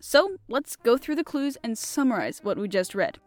So, 0.00 0.38
let's 0.48 0.74
go 0.76 0.96
through 0.96 1.16
the 1.16 1.24
clues 1.24 1.56
and 1.62 1.78
summarize 1.78 2.40
what 2.42 2.58
we 2.58 2.68
just 2.68 2.94
read. 2.94 3.18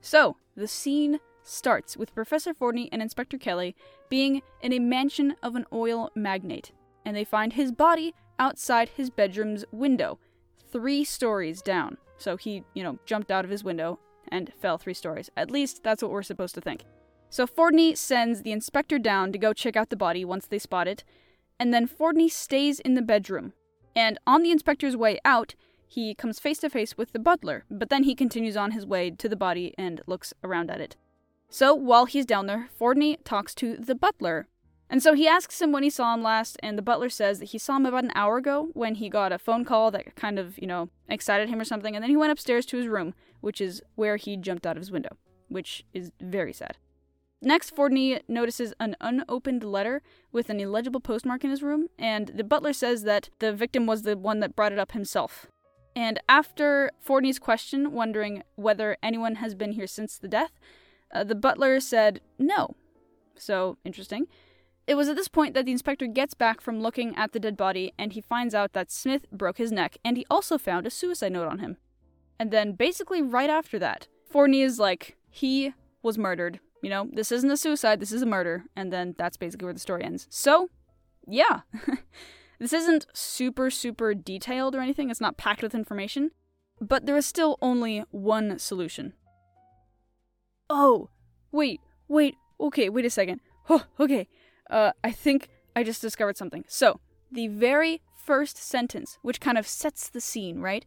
So, 0.00 0.36
the 0.56 0.66
scene 0.66 1.20
starts 1.42 1.96
with 1.96 2.14
Professor 2.14 2.54
Fordney 2.54 2.88
and 2.92 3.02
Inspector 3.02 3.36
Kelly 3.38 3.74
being 4.08 4.42
in 4.60 4.72
a 4.72 4.78
mansion 4.78 5.36
of 5.42 5.56
an 5.56 5.66
oil 5.72 6.10
magnate, 6.14 6.72
and 7.04 7.16
they 7.16 7.24
find 7.24 7.52
his 7.52 7.72
body 7.72 8.14
outside 8.38 8.90
his 8.90 9.10
bedroom's 9.10 9.64
window, 9.72 10.18
three 10.70 11.04
stories 11.04 11.62
down. 11.62 11.98
So 12.18 12.36
he, 12.36 12.64
you 12.74 12.82
know, 12.82 12.98
jumped 13.06 13.30
out 13.30 13.44
of 13.44 13.50
his 13.50 13.64
window 13.64 13.98
and 14.28 14.52
fell 14.60 14.78
three 14.78 14.94
stories. 14.94 15.30
At 15.36 15.50
least 15.50 15.82
that's 15.82 16.02
what 16.02 16.12
we're 16.12 16.22
supposed 16.22 16.54
to 16.54 16.60
think. 16.60 16.84
So 17.32 17.46
Fordney 17.46 17.96
sends 17.96 18.42
the 18.42 18.52
inspector 18.52 18.98
down 18.98 19.32
to 19.32 19.38
go 19.38 19.54
check 19.54 19.74
out 19.74 19.88
the 19.88 19.96
body 19.96 20.22
once 20.22 20.46
they 20.46 20.58
spot 20.58 20.86
it, 20.86 21.02
and 21.58 21.72
then 21.72 21.88
Fordney 21.88 22.30
stays 22.30 22.78
in 22.78 22.92
the 22.92 23.00
bedroom. 23.00 23.54
And 23.96 24.18
on 24.26 24.42
the 24.42 24.50
inspector's 24.50 24.98
way 24.98 25.18
out, 25.24 25.54
he 25.88 26.14
comes 26.14 26.38
face 26.38 26.58
to 26.58 26.68
face 26.68 26.98
with 26.98 27.12
the 27.12 27.18
butler, 27.18 27.64
but 27.70 27.88
then 27.88 28.02
he 28.02 28.14
continues 28.14 28.54
on 28.54 28.72
his 28.72 28.84
way 28.84 29.10
to 29.12 29.30
the 29.30 29.34
body 29.34 29.72
and 29.78 30.02
looks 30.06 30.34
around 30.44 30.70
at 30.70 30.82
it. 30.82 30.96
So 31.48 31.74
while 31.74 32.04
he's 32.04 32.26
down 32.26 32.48
there, 32.48 32.68
Fordney 32.78 33.16
talks 33.24 33.54
to 33.54 33.78
the 33.78 33.94
butler. 33.94 34.46
And 34.90 35.02
so 35.02 35.14
he 35.14 35.26
asks 35.26 35.62
him 35.62 35.72
when 35.72 35.84
he 35.84 35.88
saw 35.88 36.12
him 36.12 36.22
last, 36.22 36.58
and 36.62 36.76
the 36.76 36.82
butler 36.82 37.08
says 37.08 37.38
that 37.38 37.46
he 37.46 37.58
saw 37.58 37.76
him 37.76 37.86
about 37.86 38.04
an 38.04 38.12
hour 38.14 38.36
ago 38.36 38.68
when 38.74 38.96
he 38.96 39.08
got 39.08 39.32
a 39.32 39.38
phone 39.38 39.64
call 39.64 39.90
that 39.92 40.16
kind 40.16 40.38
of, 40.38 40.58
you 40.58 40.66
know, 40.66 40.90
excited 41.08 41.48
him 41.48 41.58
or 41.58 41.64
something, 41.64 41.96
and 41.96 42.02
then 42.02 42.10
he 42.10 42.16
went 42.16 42.30
upstairs 42.30 42.66
to 42.66 42.76
his 42.76 42.88
room, 42.88 43.14
which 43.40 43.58
is 43.58 43.82
where 43.94 44.18
he 44.18 44.36
jumped 44.36 44.66
out 44.66 44.76
of 44.76 44.82
his 44.82 44.90
window, 44.90 45.16
which 45.48 45.86
is 45.94 46.12
very 46.20 46.52
sad. 46.52 46.76
Next, 47.44 47.74
Fordney 47.74 48.20
notices 48.28 48.72
an 48.78 48.94
unopened 49.00 49.64
letter 49.64 50.00
with 50.30 50.48
an 50.48 50.60
illegible 50.60 51.00
postmark 51.00 51.42
in 51.42 51.50
his 51.50 51.62
room, 51.62 51.88
and 51.98 52.28
the 52.28 52.44
butler 52.44 52.72
says 52.72 53.02
that 53.02 53.30
the 53.40 53.52
victim 53.52 53.84
was 53.84 54.02
the 54.02 54.16
one 54.16 54.38
that 54.40 54.54
brought 54.54 54.70
it 54.70 54.78
up 54.78 54.92
himself. 54.92 55.48
And 55.96 56.20
after 56.28 56.92
Fordney's 57.04 57.40
question, 57.40 57.92
wondering 57.92 58.44
whether 58.54 58.96
anyone 59.02 59.36
has 59.36 59.56
been 59.56 59.72
here 59.72 59.88
since 59.88 60.18
the 60.18 60.28
death, 60.28 60.52
uh, 61.12 61.24
the 61.24 61.34
butler 61.34 61.80
said 61.80 62.20
no. 62.38 62.76
So, 63.36 63.76
interesting. 63.84 64.28
It 64.86 64.94
was 64.94 65.08
at 65.08 65.16
this 65.16 65.28
point 65.28 65.54
that 65.54 65.66
the 65.66 65.72
inspector 65.72 66.06
gets 66.06 66.34
back 66.34 66.60
from 66.60 66.80
looking 66.80 67.14
at 67.16 67.32
the 67.32 67.40
dead 67.40 67.56
body 67.56 67.92
and 67.98 68.12
he 68.12 68.20
finds 68.20 68.54
out 68.54 68.72
that 68.72 68.90
Smith 68.90 69.26
broke 69.30 69.58
his 69.58 69.72
neck 69.72 69.96
and 70.04 70.16
he 70.16 70.26
also 70.30 70.58
found 70.58 70.86
a 70.86 70.90
suicide 70.90 71.32
note 71.32 71.48
on 71.48 71.58
him. 71.58 71.76
And 72.38 72.52
then, 72.52 72.72
basically, 72.72 73.20
right 73.20 73.50
after 73.50 73.80
that, 73.80 74.06
Fordney 74.32 74.64
is 74.64 74.78
like, 74.78 75.16
he 75.28 75.74
was 76.02 76.16
murdered. 76.16 76.60
You 76.82 76.90
know, 76.90 77.08
this 77.12 77.32
isn't 77.32 77.50
a 77.50 77.56
suicide, 77.56 78.00
this 78.00 78.12
is 78.12 78.22
a 78.22 78.26
murder. 78.26 78.64
And 78.76 78.92
then 78.92 79.14
that's 79.16 79.38
basically 79.38 79.64
where 79.64 79.72
the 79.72 79.80
story 79.80 80.04
ends. 80.04 80.26
So, 80.28 80.68
yeah. 81.26 81.60
this 82.58 82.72
isn't 82.72 83.06
super, 83.14 83.70
super 83.70 84.12
detailed 84.12 84.74
or 84.74 84.80
anything, 84.80 85.08
it's 85.08 85.20
not 85.20 85.38
packed 85.38 85.62
with 85.62 85.74
information. 85.74 86.32
But 86.80 87.06
there 87.06 87.16
is 87.16 87.24
still 87.24 87.56
only 87.62 88.04
one 88.10 88.58
solution. 88.58 89.14
Oh, 90.68 91.10
wait, 91.52 91.80
wait, 92.08 92.34
okay, 92.60 92.88
wait 92.88 93.04
a 93.04 93.10
second. 93.10 93.40
Oh, 93.70 93.84
okay, 94.00 94.26
uh, 94.68 94.92
I 95.04 95.12
think 95.12 95.48
I 95.76 95.84
just 95.84 96.02
discovered 96.02 96.36
something. 96.36 96.64
So, 96.66 96.98
the 97.30 97.46
very 97.46 98.02
first 98.24 98.56
sentence, 98.56 99.18
which 99.22 99.40
kind 99.40 99.56
of 99.56 99.66
sets 99.68 100.08
the 100.08 100.20
scene, 100.20 100.60
right, 100.60 100.84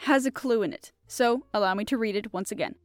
has 0.00 0.24
a 0.24 0.30
clue 0.30 0.62
in 0.62 0.72
it. 0.72 0.92
So, 1.06 1.44
allow 1.52 1.74
me 1.74 1.84
to 1.86 1.98
read 1.98 2.16
it 2.16 2.32
once 2.32 2.50
again. 2.50 2.76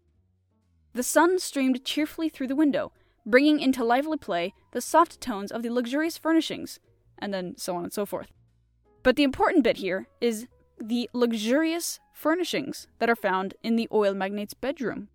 The 0.94 1.04
sun 1.04 1.40
streamed 1.40 1.86
cheerfully 1.86 2.30
through 2.30 2.48
the 2.48 2.56
window, 2.56 2.92
bringing 3.26 3.60
into 3.60 3.84
lively 3.84 4.18
play 4.18 4.54
the 4.72 4.82
soft 4.82 5.22
tones 5.22 5.52
of 5.52 5.64
the 5.64 5.70
luxurious 5.70 6.18
furnishings, 6.18 6.80
and 7.18 7.34
then 7.34 7.56
so 7.58 7.76
on 7.76 7.84
and 7.84 7.94
so 7.94 8.06
forth. 8.06 8.32
But 9.04 9.16
the 9.16 9.24
important 9.24 9.64
bit 9.64 9.78
here 9.78 10.08
is 10.20 10.48
the 10.80 11.10
luxurious 11.14 12.00
furnishings 12.14 12.88
that 13.00 13.10
are 13.10 13.16
found 13.16 13.54
in 13.64 13.76
the 13.76 13.88
oil 13.92 14.14
magnate's 14.14 14.54
bedroom. 14.54 15.10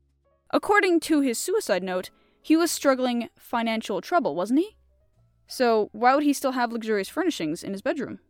According 0.50 1.00
to 1.00 1.20
his 1.20 1.38
suicide 1.38 1.82
note, 1.82 2.10
he 2.40 2.56
was 2.56 2.70
struggling 2.70 3.28
financial 3.38 4.00
trouble, 4.00 4.34
wasn't 4.34 4.60
he? 4.60 4.76
So 5.48 5.90
why 5.92 6.14
would 6.14 6.24
he 6.24 6.32
still 6.32 6.52
have 6.52 6.72
luxurious 6.72 7.08
furnishings 7.08 7.62
in 7.62 7.72
his 7.72 7.82
bedroom? 7.82 8.20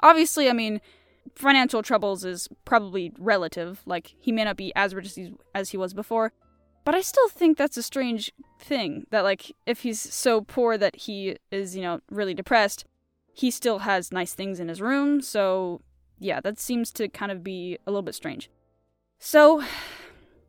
Obviously, 0.00 0.48
I 0.48 0.52
mean, 0.52 0.80
financial 1.34 1.82
troubles 1.82 2.24
is 2.24 2.48
probably 2.64 3.12
relative, 3.18 3.82
like 3.86 4.14
he 4.18 4.32
may 4.32 4.44
not 4.44 4.56
be 4.56 4.74
as 4.76 4.94
rich 4.94 5.06
as 5.06 5.14
he, 5.14 5.34
as 5.54 5.70
he 5.70 5.76
was 5.76 5.94
before, 5.94 6.32
but 6.86 6.94
I 6.94 7.00
still 7.02 7.28
think 7.28 7.58
that's 7.58 7.76
a 7.76 7.82
strange 7.82 8.32
thing 8.60 9.06
that 9.10 9.24
like 9.24 9.50
if 9.66 9.80
he's 9.80 10.00
so 10.00 10.40
poor 10.40 10.78
that 10.78 10.94
he 10.94 11.36
is, 11.50 11.74
you 11.74 11.82
know, 11.82 12.00
really 12.10 12.32
depressed, 12.32 12.84
he 13.32 13.50
still 13.50 13.80
has 13.80 14.12
nice 14.12 14.34
things 14.34 14.60
in 14.60 14.68
his 14.68 14.80
room, 14.80 15.20
so 15.20 15.82
yeah, 16.20 16.40
that 16.40 16.60
seems 16.60 16.92
to 16.92 17.08
kind 17.08 17.32
of 17.32 17.42
be 17.42 17.76
a 17.88 17.90
little 17.90 18.02
bit 18.02 18.14
strange. 18.14 18.48
So, 19.18 19.64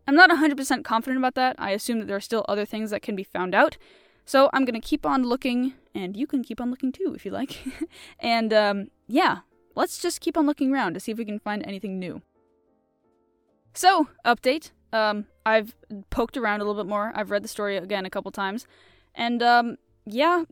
I'm 0.08 0.16
not 0.16 0.30
100% 0.30 0.84
confident 0.84 1.18
about 1.18 1.36
that. 1.36 1.56
I 1.58 1.72
assume 1.72 2.00
that 2.00 2.06
there 2.06 2.16
are 2.16 2.22
still 2.22 2.46
other 2.48 2.66
things 2.66 2.92
that 2.92 3.02
can 3.02 3.16
be 3.16 3.24
found 3.24 3.56
out. 3.56 3.78
So 4.24 4.50
I'm 4.54 4.64
going 4.64 4.80
to 4.80 4.88
keep 4.88 5.06
on 5.06 5.24
looking, 5.24 5.74
and 5.96 6.16
you 6.16 6.28
can 6.28 6.44
keep 6.44 6.62
on 6.62 6.70
looking 6.70 6.92
too 6.92 7.14
if 7.16 7.26
you 7.26 7.32
like. 7.32 7.64
and 8.20 8.54
um, 8.54 8.88
yeah, 9.08 9.40
let's 9.76 10.00
just 10.00 10.22
keep 10.22 10.38
on 10.38 10.46
looking 10.46 10.72
around 10.72 10.94
to 10.94 11.00
see 11.00 11.12
if 11.12 11.18
we 11.18 11.26
can 11.26 11.40
find 11.40 11.66
anything 11.66 11.98
new. 11.98 12.22
So, 13.74 14.10
update. 14.24 14.72
Um, 14.94 15.26
I've 15.46 15.76
poked 16.10 16.38
around 16.38 16.62
a 16.62 16.64
little 16.64 16.82
bit 16.82 16.90
more. 16.90 17.12
I've 17.16 17.32
read 17.32 17.44
the 17.44 17.48
story 17.48 17.78
again 17.78 18.06
a 18.06 18.10
couple 18.10 18.32
times. 18.32 18.68
And 19.16 19.42
um, 19.44 19.78
yeah, 20.06 20.44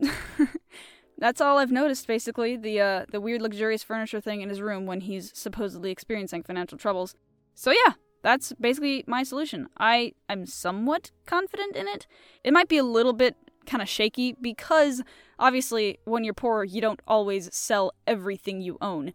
that's 1.18 1.42
all 1.42 1.58
I've 1.58 1.72
noticed 1.72 2.08
basically. 2.08 2.58
The 2.58 2.82
uh, 2.82 3.06
the 3.12 3.22
weird 3.22 3.42
luxurious 3.42 3.84
furniture 3.84 4.22
thing 4.22 4.42
in 4.42 4.50
his 4.50 4.62
room 4.62 4.86
when 4.86 5.02
he's 5.02 5.32
supposedly 5.34 5.92
experiencing 5.92 6.44
financial 6.44 6.78
troubles. 6.78 7.16
So 7.54 7.72
yeah, 7.72 7.94
that's 8.22 8.54
basically 8.54 9.04
my 9.08 9.24
solution. 9.24 9.68
I 9.78 10.14
am 10.28 10.46
somewhat 10.46 11.12
confident 11.26 11.76
in 11.76 11.88
it. 11.88 12.08
It 12.44 12.54
might 12.54 12.68
be 12.68 12.78
a 12.78 12.84
little 12.84 13.14
bit 13.14 13.36
kind 13.66 13.82
of 13.82 13.90
shaky 13.90 14.36
because 14.40 15.04
obviously 15.40 16.00
when 16.06 16.24
you're 16.24 16.34
poor, 16.34 16.64
you 16.64 16.82
don't 16.82 17.02
always 17.08 17.54
sell 17.54 17.94
everything 18.08 18.62
you 18.62 18.78
own. 18.82 19.14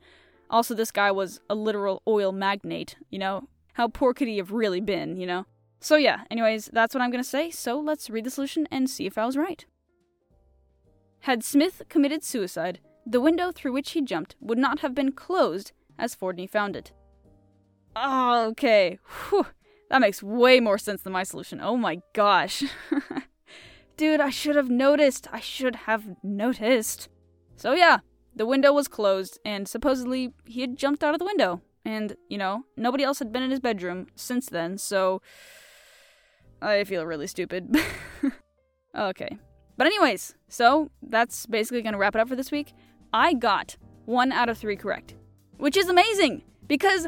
Also, 0.48 0.74
this 0.74 0.90
guy 0.90 1.10
was 1.10 1.40
a 1.48 1.54
literal 1.54 2.02
oil 2.06 2.32
magnate, 2.32 2.96
you 3.08 3.18
know? 3.18 3.48
How 3.74 3.88
poor 3.88 4.14
could 4.14 4.28
he 4.28 4.38
have 4.38 4.52
really 4.52 4.80
been, 4.80 5.16
you 5.16 5.26
know? 5.26 5.46
So, 5.80 5.96
yeah, 5.96 6.24
anyways, 6.30 6.70
that's 6.72 6.94
what 6.94 7.02
I'm 7.02 7.10
gonna 7.10 7.24
say, 7.24 7.50
so 7.50 7.78
let's 7.78 8.10
read 8.10 8.24
the 8.24 8.30
solution 8.30 8.68
and 8.70 8.88
see 8.88 9.06
if 9.06 9.16
I 9.16 9.26
was 9.26 9.36
right. 9.36 9.64
Had 11.20 11.44
Smith 11.44 11.82
committed 11.88 12.24
suicide, 12.24 12.80
the 13.06 13.20
window 13.20 13.50
through 13.52 13.72
which 13.72 13.92
he 13.92 14.02
jumped 14.02 14.36
would 14.40 14.58
not 14.58 14.80
have 14.80 14.94
been 14.94 15.12
closed 15.12 15.72
as 15.98 16.14
Fordney 16.14 16.48
found 16.48 16.76
it. 16.76 16.92
Oh, 17.96 18.48
okay. 18.50 18.98
Whew. 19.28 19.46
That 19.90 20.00
makes 20.00 20.22
way 20.22 20.60
more 20.60 20.78
sense 20.78 21.02
than 21.02 21.12
my 21.12 21.24
solution. 21.24 21.60
Oh 21.60 21.76
my 21.76 22.00
gosh. 22.12 22.62
Dude, 23.96 24.20
I 24.20 24.30
should 24.30 24.56
have 24.56 24.70
noticed. 24.70 25.26
I 25.32 25.40
should 25.40 25.76
have 25.76 26.04
noticed. 26.22 27.08
So, 27.56 27.72
yeah, 27.72 27.98
the 28.34 28.46
window 28.46 28.72
was 28.72 28.88
closed, 28.88 29.38
and 29.44 29.68
supposedly 29.68 30.32
he 30.46 30.60
had 30.60 30.76
jumped 30.76 31.02
out 31.02 31.14
of 31.14 31.18
the 31.18 31.26
window. 31.26 31.60
And, 31.84 32.16
you 32.28 32.38
know, 32.38 32.64
nobody 32.76 33.04
else 33.04 33.18
had 33.18 33.32
been 33.32 33.42
in 33.42 33.50
his 33.50 33.60
bedroom 33.60 34.06
since 34.14 34.46
then, 34.46 34.78
so. 34.78 35.22
I 36.62 36.84
feel 36.84 37.06
really 37.06 37.26
stupid. 37.26 37.74
okay. 38.94 39.38
But, 39.78 39.86
anyways, 39.86 40.34
so 40.48 40.90
that's 41.02 41.46
basically 41.46 41.80
going 41.80 41.94
to 41.94 41.98
wrap 41.98 42.14
it 42.14 42.20
up 42.20 42.28
for 42.28 42.36
this 42.36 42.50
week. 42.50 42.74
I 43.12 43.32
got 43.32 43.76
one 44.04 44.30
out 44.32 44.48
of 44.48 44.58
three 44.58 44.76
correct, 44.76 45.14
which 45.56 45.76
is 45.76 45.88
amazing 45.88 46.42
because 46.66 47.06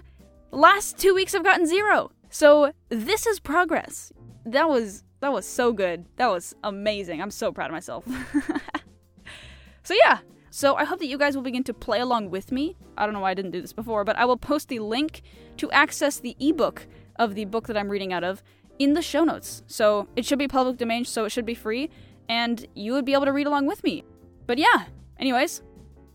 last 0.51 0.99
two 0.99 1.15
weeks 1.15 1.35
I've 1.35 1.45
gotten 1.45 1.67
zero. 1.67 2.13
So 2.31 2.73
this 2.89 3.27
is 3.27 3.41
progress. 3.41 4.13
That 4.47 4.69
was 4.69 5.05
that 5.21 5.33
was 5.33 5.47
so 5.47 5.73
good. 5.73 6.07
That 6.17 6.29
was 6.29 6.55
amazing. 6.65 7.23
I'm 7.23 7.31
so 7.31 7.53
proud 7.53 7.67
of 7.67 7.73
myself. 7.73 8.05
so 9.83 9.95
yeah. 10.03 10.19
So 10.55 10.77
I 10.77 10.85
hope 10.85 10.99
that 10.99 11.07
you 11.07 11.17
guys 11.17 11.35
will 11.35 11.43
begin 11.43 11.65
to 11.65 11.73
play 11.73 11.99
along 11.99 12.29
with 12.29 12.53
me. 12.53 12.77
I 12.99 13.07
don't 13.07 13.15
know 13.15 13.21
why 13.21 13.31
I 13.31 13.35
didn't 13.35 13.53
do 13.53 13.63
this 13.63 13.73
before, 13.73 14.05
but 14.05 14.19
I 14.19 14.27
will 14.27 14.37
post 14.37 14.69
the 14.69 14.81
link 14.81 15.23
to 15.57 15.71
access 15.71 16.21
the 16.21 16.37
ebook 16.39 16.87
of 17.17 17.35
the 17.35 17.47
book 17.47 17.69
that 17.69 17.77
I'm 17.79 17.89
reading 17.89 18.13
out 18.13 18.23
of 18.23 18.43
in 18.79 18.93
the 18.93 19.01
show 19.01 19.25
notes. 19.25 19.63
So 19.67 20.09
it 20.15 20.27
should 20.27 20.39
be 20.39 20.47
public 20.47 20.77
domain, 20.77 21.07
so 21.07 21.25
it 21.25 21.31
should 21.31 21.47
be 21.47 21.55
free, 21.55 21.89
and 22.29 22.67
you 22.75 22.93
would 22.93 23.07
be 23.07 23.15
able 23.15 23.25
to 23.25 23.33
read 23.33 23.47
along 23.47 23.65
with 23.65 23.83
me. 23.83 24.05
But 24.47 24.59
yeah, 24.59 24.89
anyways, 25.19 25.63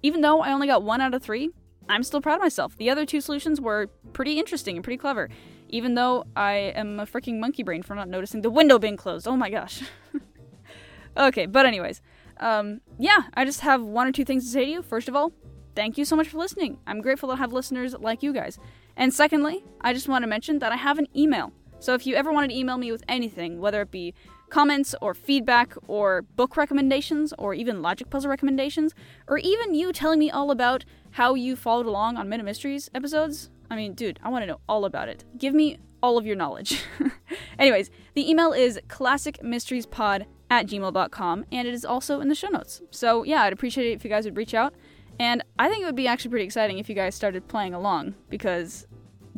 even 0.03 0.21
though 0.21 0.41
I 0.41 0.51
only 0.51 0.67
got 0.67 0.83
one 0.83 1.01
out 1.01 1.15
of 1.15 1.23
three, 1.23 1.49
I'm 1.89 2.03
still 2.03 2.21
proud 2.21 2.35
of 2.35 2.41
myself. 2.41 2.77
The 2.77 2.91
other 2.91 3.07
two 3.07 3.21
solutions 3.21 3.59
were 3.59 3.87
pretty 4.13 4.37
interesting 4.37 4.75
and 4.75 4.83
pretty 4.83 4.97
clever, 4.97 5.29
even 5.69 5.95
though 5.95 6.25
I 6.35 6.73
am 6.75 6.99
a 6.99 7.07
freaking 7.07 7.39
monkey 7.39 7.63
brain 7.63 7.81
for 7.81 7.95
not 7.95 8.07
noticing 8.07 8.43
the 8.43 8.51
window 8.51 8.77
being 8.77 8.97
closed. 8.97 9.27
Oh 9.27 9.35
my 9.35 9.49
gosh. 9.49 9.81
okay, 11.17 11.47
but 11.47 11.65
anyways, 11.65 12.03
um, 12.39 12.81
yeah, 12.97 13.23
I 13.33 13.45
just 13.45 13.61
have 13.61 13.81
one 13.81 14.07
or 14.07 14.11
two 14.11 14.25
things 14.25 14.45
to 14.45 14.51
say 14.51 14.65
to 14.65 14.71
you. 14.71 14.81
First 14.81 15.07
of 15.07 15.15
all, 15.15 15.31
thank 15.75 15.97
you 15.97 16.05
so 16.05 16.15
much 16.15 16.27
for 16.27 16.37
listening. 16.37 16.77
I'm 16.87 17.01
grateful 17.01 17.29
to 17.29 17.35
have 17.35 17.53
listeners 17.53 17.95
like 17.99 18.23
you 18.23 18.33
guys. 18.33 18.57
And 18.95 19.13
secondly, 19.13 19.63
I 19.81 19.93
just 19.93 20.07
want 20.07 20.23
to 20.23 20.27
mention 20.27 20.59
that 20.59 20.71
I 20.71 20.75
have 20.75 20.97
an 20.97 21.07
email. 21.15 21.53
So 21.79 21.93
if 21.93 22.07
you 22.07 22.15
ever 22.15 22.31
wanted 22.31 22.49
to 22.49 22.57
email 22.57 22.77
me 22.77 22.91
with 22.91 23.03
anything, 23.07 23.59
whether 23.59 23.81
it 23.81 23.91
be 23.91 24.13
comments 24.49 24.95
or 25.01 25.13
feedback 25.13 25.75
or 25.87 26.23
book 26.23 26.57
recommendations 26.57 27.33
or 27.37 27.53
even 27.53 27.81
logic 27.81 28.09
puzzle 28.09 28.29
recommendations, 28.29 28.95
or 29.27 29.37
even 29.37 29.75
you 29.75 29.91
telling 29.91 30.19
me 30.19 30.31
all 30.31 30.51
about 30.51 30.85
how 31.11 31.35
you 31.35 31.55
followed 31.55 31.85
along 31.85 32.17
on 32.17 32.29
Minute 32.29 32.45
Mysteries 32.45 32.89
episodes. 32.95 33.49
I 33.69 33.75
mean, 33.75 33.93
dude, 33.93 34.19
I 34.23 34.29
want 34.29 34.43
to 34.43 34.47
know 34.47 34.59
all 34.67 34.85
about 34.85 35.09
it. 35.09 35.25
Give 35.37 35.53
me 35.53 35.77
all 36.01 36.17
of 36.17 36.25
your 36.25 36.35
knowledge. 36.35 36.83
Anyways, 37.59 37.89
the 38.13 38.29
email 38.29 38.53
is 38.53 38.79
classicmysteriespod 38.87 40.25
at 40.49 40.67
gmail.com 40.67 41.45
and 41.51 41.67
it 41.67 41.73
is 41.73 41.83
also 41.83 42.21
in 42.21 42.29
the 42.29 42.35
show 42.35 42.49
notes. 42.49 42.81
So, 42.91 43.23
yeah, 43.23 43.43
I'd 43.43 43.53
appreciate 43.53 43.87
it 43.87 43.93
if 43.93 44.03
you 44.03 44.09
guys 44.09 44.25
would 44.25 44.37
reach 44.37 44.53
out. 44.53 44.73
And 45.19 45.43
I 45.57 45.67
think 45.67 45.81
it 45.81 45.85
would 45.85 45.95
be 45.95 46.07
actually 46.07 46.29
pretty 46.29 46.45
exciting 46.45 46.77
if 46.77 46.89
you 46.89 46.95
guys 46.95 47.15
started 47.15 47.47
playing 47.47 47.73
along 47.73 48.15
because, 48.29 48.85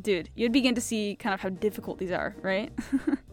dude, 0.02 0.30
you'd 0.36 0.52
begin 0.52 0.76
to 0.76 0.82
see 0.82 1.16
kind 1.16 1.34
of 1.34 1.40
how 1.40 1.50
difficult 1.50 2.00
these 2.00 2.12
are, 2.12 2.36
right? 2.42 2.72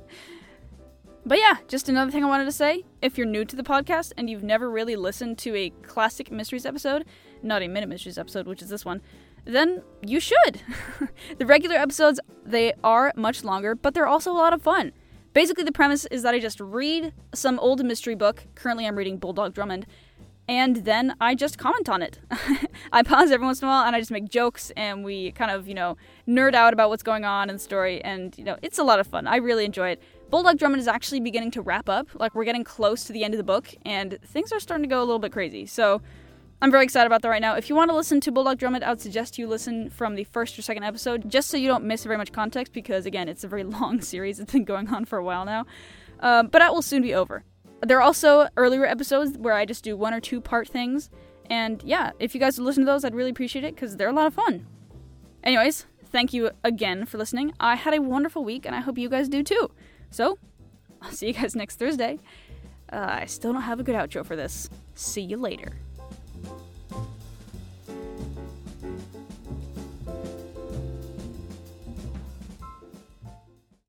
But 1.26 1.38
yeah, 1.38 1.56
just 1.66 1.88
another 1.88 2.12
thing 2.12 2.22
I 2.22 2.28
wanted 2.28 2.44
to 2.44 2.52
say. 2.52 2.84
If 3.02 3.18
you're 3.18 3.26
new 3.26 3.44
to 3.44 3.56
the 3.56 3.64
podcast 3.64 4.12
and 4.16 4.30
you've 4.30 4.44
never 4.44 4.70
really 4.70 4.94
listened 4.94 5.38
to 5.38 5.56
a 5.56 5.70
classic 5.82 6.30
mysteries 6.30 6.64
episode, 6.64 7.04
not 7.42 7.62
a 7.62 7.68
minute 7.68 7.88
mysteries 7.88 8.16
episode, 8.16 8.46
which 8.46 8.62
is 8.62 8.68
this 8.68 8.84
one, 8.84 9.02
then 9.46 9.82
you 10.02 10.20
should. 10.20 10.60
the 11.38 11.46
regular 11.46 11.76
episodes, 11.76 12.20
they 12.44 12.74
are 12.84 13.12
much 13.16 13.44
longer, 13.44 13.74
but 13.74 13.94
they're 13.94 14.06
also 14.06 14.30
a 14.30 14.34
lot 14.34 14.52
of 14.52 14.62
fun. 14.62 14.92
Basically, 15.32 15.64
the 15.64 15.72
premise 15.72 16.06
is 16.06 16.22
that 16.22 16.34
I 16.34 16.38
just 16.38 16.60
read 16.60 17.12
some 17.34 17.58
old 17.58 17.84
mystery 17.84 18.14
book. 18.14 18.44
Currently, 18.54 18.86
I'm 18.86 18.96
reading 18.96 19.18
Bulldog 19.18 19.54
Drummond. 19.54 19.86
And 20.48 20.76
then 20.84 21.16
I 21.20 21.34
just 21.34 21.58
comment 21.58 21.88
on 21.88 22.02
it. 22.02 22.20
I 22.92 23.02
pause 23.02 23.32
every 23.32 23.44
once 23.44 23.60
in 23.60 23.66
a 23.66 23.70
while 23.70 23.84
and 23.84 23.96
I 23.96 23.98
just 23.98 24.12
make 24.12 24.28
jokes 24.28 24.70
and 24.76 25.04
we 25.04 25.32
kind 25.32 25.50
of, 25.50 25.66
you 25.66 25.74
know, 25.74 25.96
nerd 26.28 26.54
out 26.54 26.72
about 26.72 26.88
what's 26.88 27.02
going 27.02 27.24
on 27.24 27.50
in 27.50 27.56
the 27.56 27.60
story. 27.60 28.02
And, 28.04 28.36
you 28.38 28.44
know, 28.44 28.56
it's 28.62 28.78
a 28.78 28.84
lot 28.84 29.00
of 29.00 29.08
fun. 29.08 29.26
I 29.26 29.36
really 29.36 29.64
enjoy 29.64 29.90
it. 29.90 30.02
Bulldog 30.30 30.58
Drummond 30.58 30.80
is 30.80 30.88
actually 30.88 31.20
beginning 31.20 31.50
to 31.52 31.62
wrap 31.62 31.88
up. 31.88 32.08
Like, 32.14 32.34
we're 32.34 32.44
getting 32.44 32.64
close 32.64 33.04
to 33.04 33.12
the 33.12 33.22
end 33.22 33.34
of 33.34 33.38
the 33.38 33.44
book, 33.44 33.72
and 33.84 34.18
things 34.24 34.50
are 34.52 34.58
starting 34.58 34.82
to 34.82 34.88
go 34.88 34.98
a 34.98 35.04
little 35.04 35.20
bit 35.20 35.30
crazy. 35.30 35.66
So, 35.66 36.02
I'm 36.62 36.70
very 36.70 36.84
excited 36.84 37.06
about 37.06 37.22
that 37.22 37.28
right 37.28 37.42
now. 37.42 37.54
If 37.54 37.68
you 37.68 37.76
want 37.76 37.90
to 37.90 37.96
listen 37.96 38.20
to 38.22 38.32
Bulldog 38.32 38.58
Drummond, 38.58 38.82
I 38.82 38.88
would 38.90 39.00
suggest 39.00 39.38
you 39.38 39.46
listen 39.46 39.90
from 39.90 40.14
the 40.14 40.24
first 40.24 40.58
or 40.58 40.62
second 40.62 40.84
episode, 40.84 41.30
just 41.30 41.50
so 41.50 41.56
you 41.58 41.68
don't 41.68 41.84
miss 41.84 42.04
very 42.04 42.16
much 42.16 42.32
context, 42.32 42.72
because 42.72 43.04
again, 43.04 43.28
it's 43.28 43.44
a 43.44 43.48
very 43.48 43.64
long 43.78 44.00
series. 44.00 44.40
It's 44.40 44.52
been 44.52 44.64
going 44.64 44.88
on 44.88 45.04
for 45.04 45.18
a 45.18 45.24
while 45.24 45.44
now. 45.44 45.66
Um, 46.20 46.48
but 46.48 46.60
that 46.60 46.72
will 46.72 46.82
soon 46.82 47.02
be 47.02 47.14
over. 47.14 47.44
There 47.82 47.98
are 47.98 48.02
also 48.02 48.48
earlier 48.56 48.86
episodes 48.86 49.36
where 49.36 49.52
I 49.52 49.66
just 49.66 49.84
do 49.84 49.96
one 49.96 50.14
or 50.14 50.20
two 50.20 50.40
part 50.40 50.66
things. 50.66 51.10
And 51.50 51.82
yeah, 51.84 52.12
if 52.18 52.34
you 52.34 52.40
guys 52.40 52.58
would 52.58 52.64
listen 52.64 52.84
to 52.84 52.90
those, 52.90 53.04
I'd 53.04 53.14
really 53.14 53.30
appreciate 53.30 53.64
it 53.64 53.74
because 53.74 53.96
they're 53.96 54.08
a 54.08 54.12
lot 54.12 54.26
of 54.26 54.34
fun. 54.34 54.66
Anyways, 55.44 55.86
thank 56.06 56.32
you 56.32 56.50
again 56.64 57.04
for 57.04 57.18
listening. 57.18 57.52
I 57.60 57.76
had 57.76 57.94
a 57.94 58.00
wonderful 58.00 58.44
week, 58.44 58.64
and 58.64 58.74
I 58.74 58.80
hope 58.80 58.96
you 58.96 59.10
guys 59.10 59.28
do 59.28 59.42
too. 59.42 59.70
So, 60.10 60.38
I'll 61.02 61.12
see 61.12 61.28
you 61.28 61.34
guys 61.34 61.54
next 61.54 61.78
Thursday. 61.78 62.18
Uh, 62.90 63.18
I 63.20 63.26
still 63.26 63.52
don't 63.52 63.62
have 63.62 63.78
a 63.78 63.82
good 63.82 63.94
outro 63.94 64.24
for 64.24 64.36
this. 64.36 64.70
See 64.94 65.20
you 65.20 65.36
later. 65.36 65.76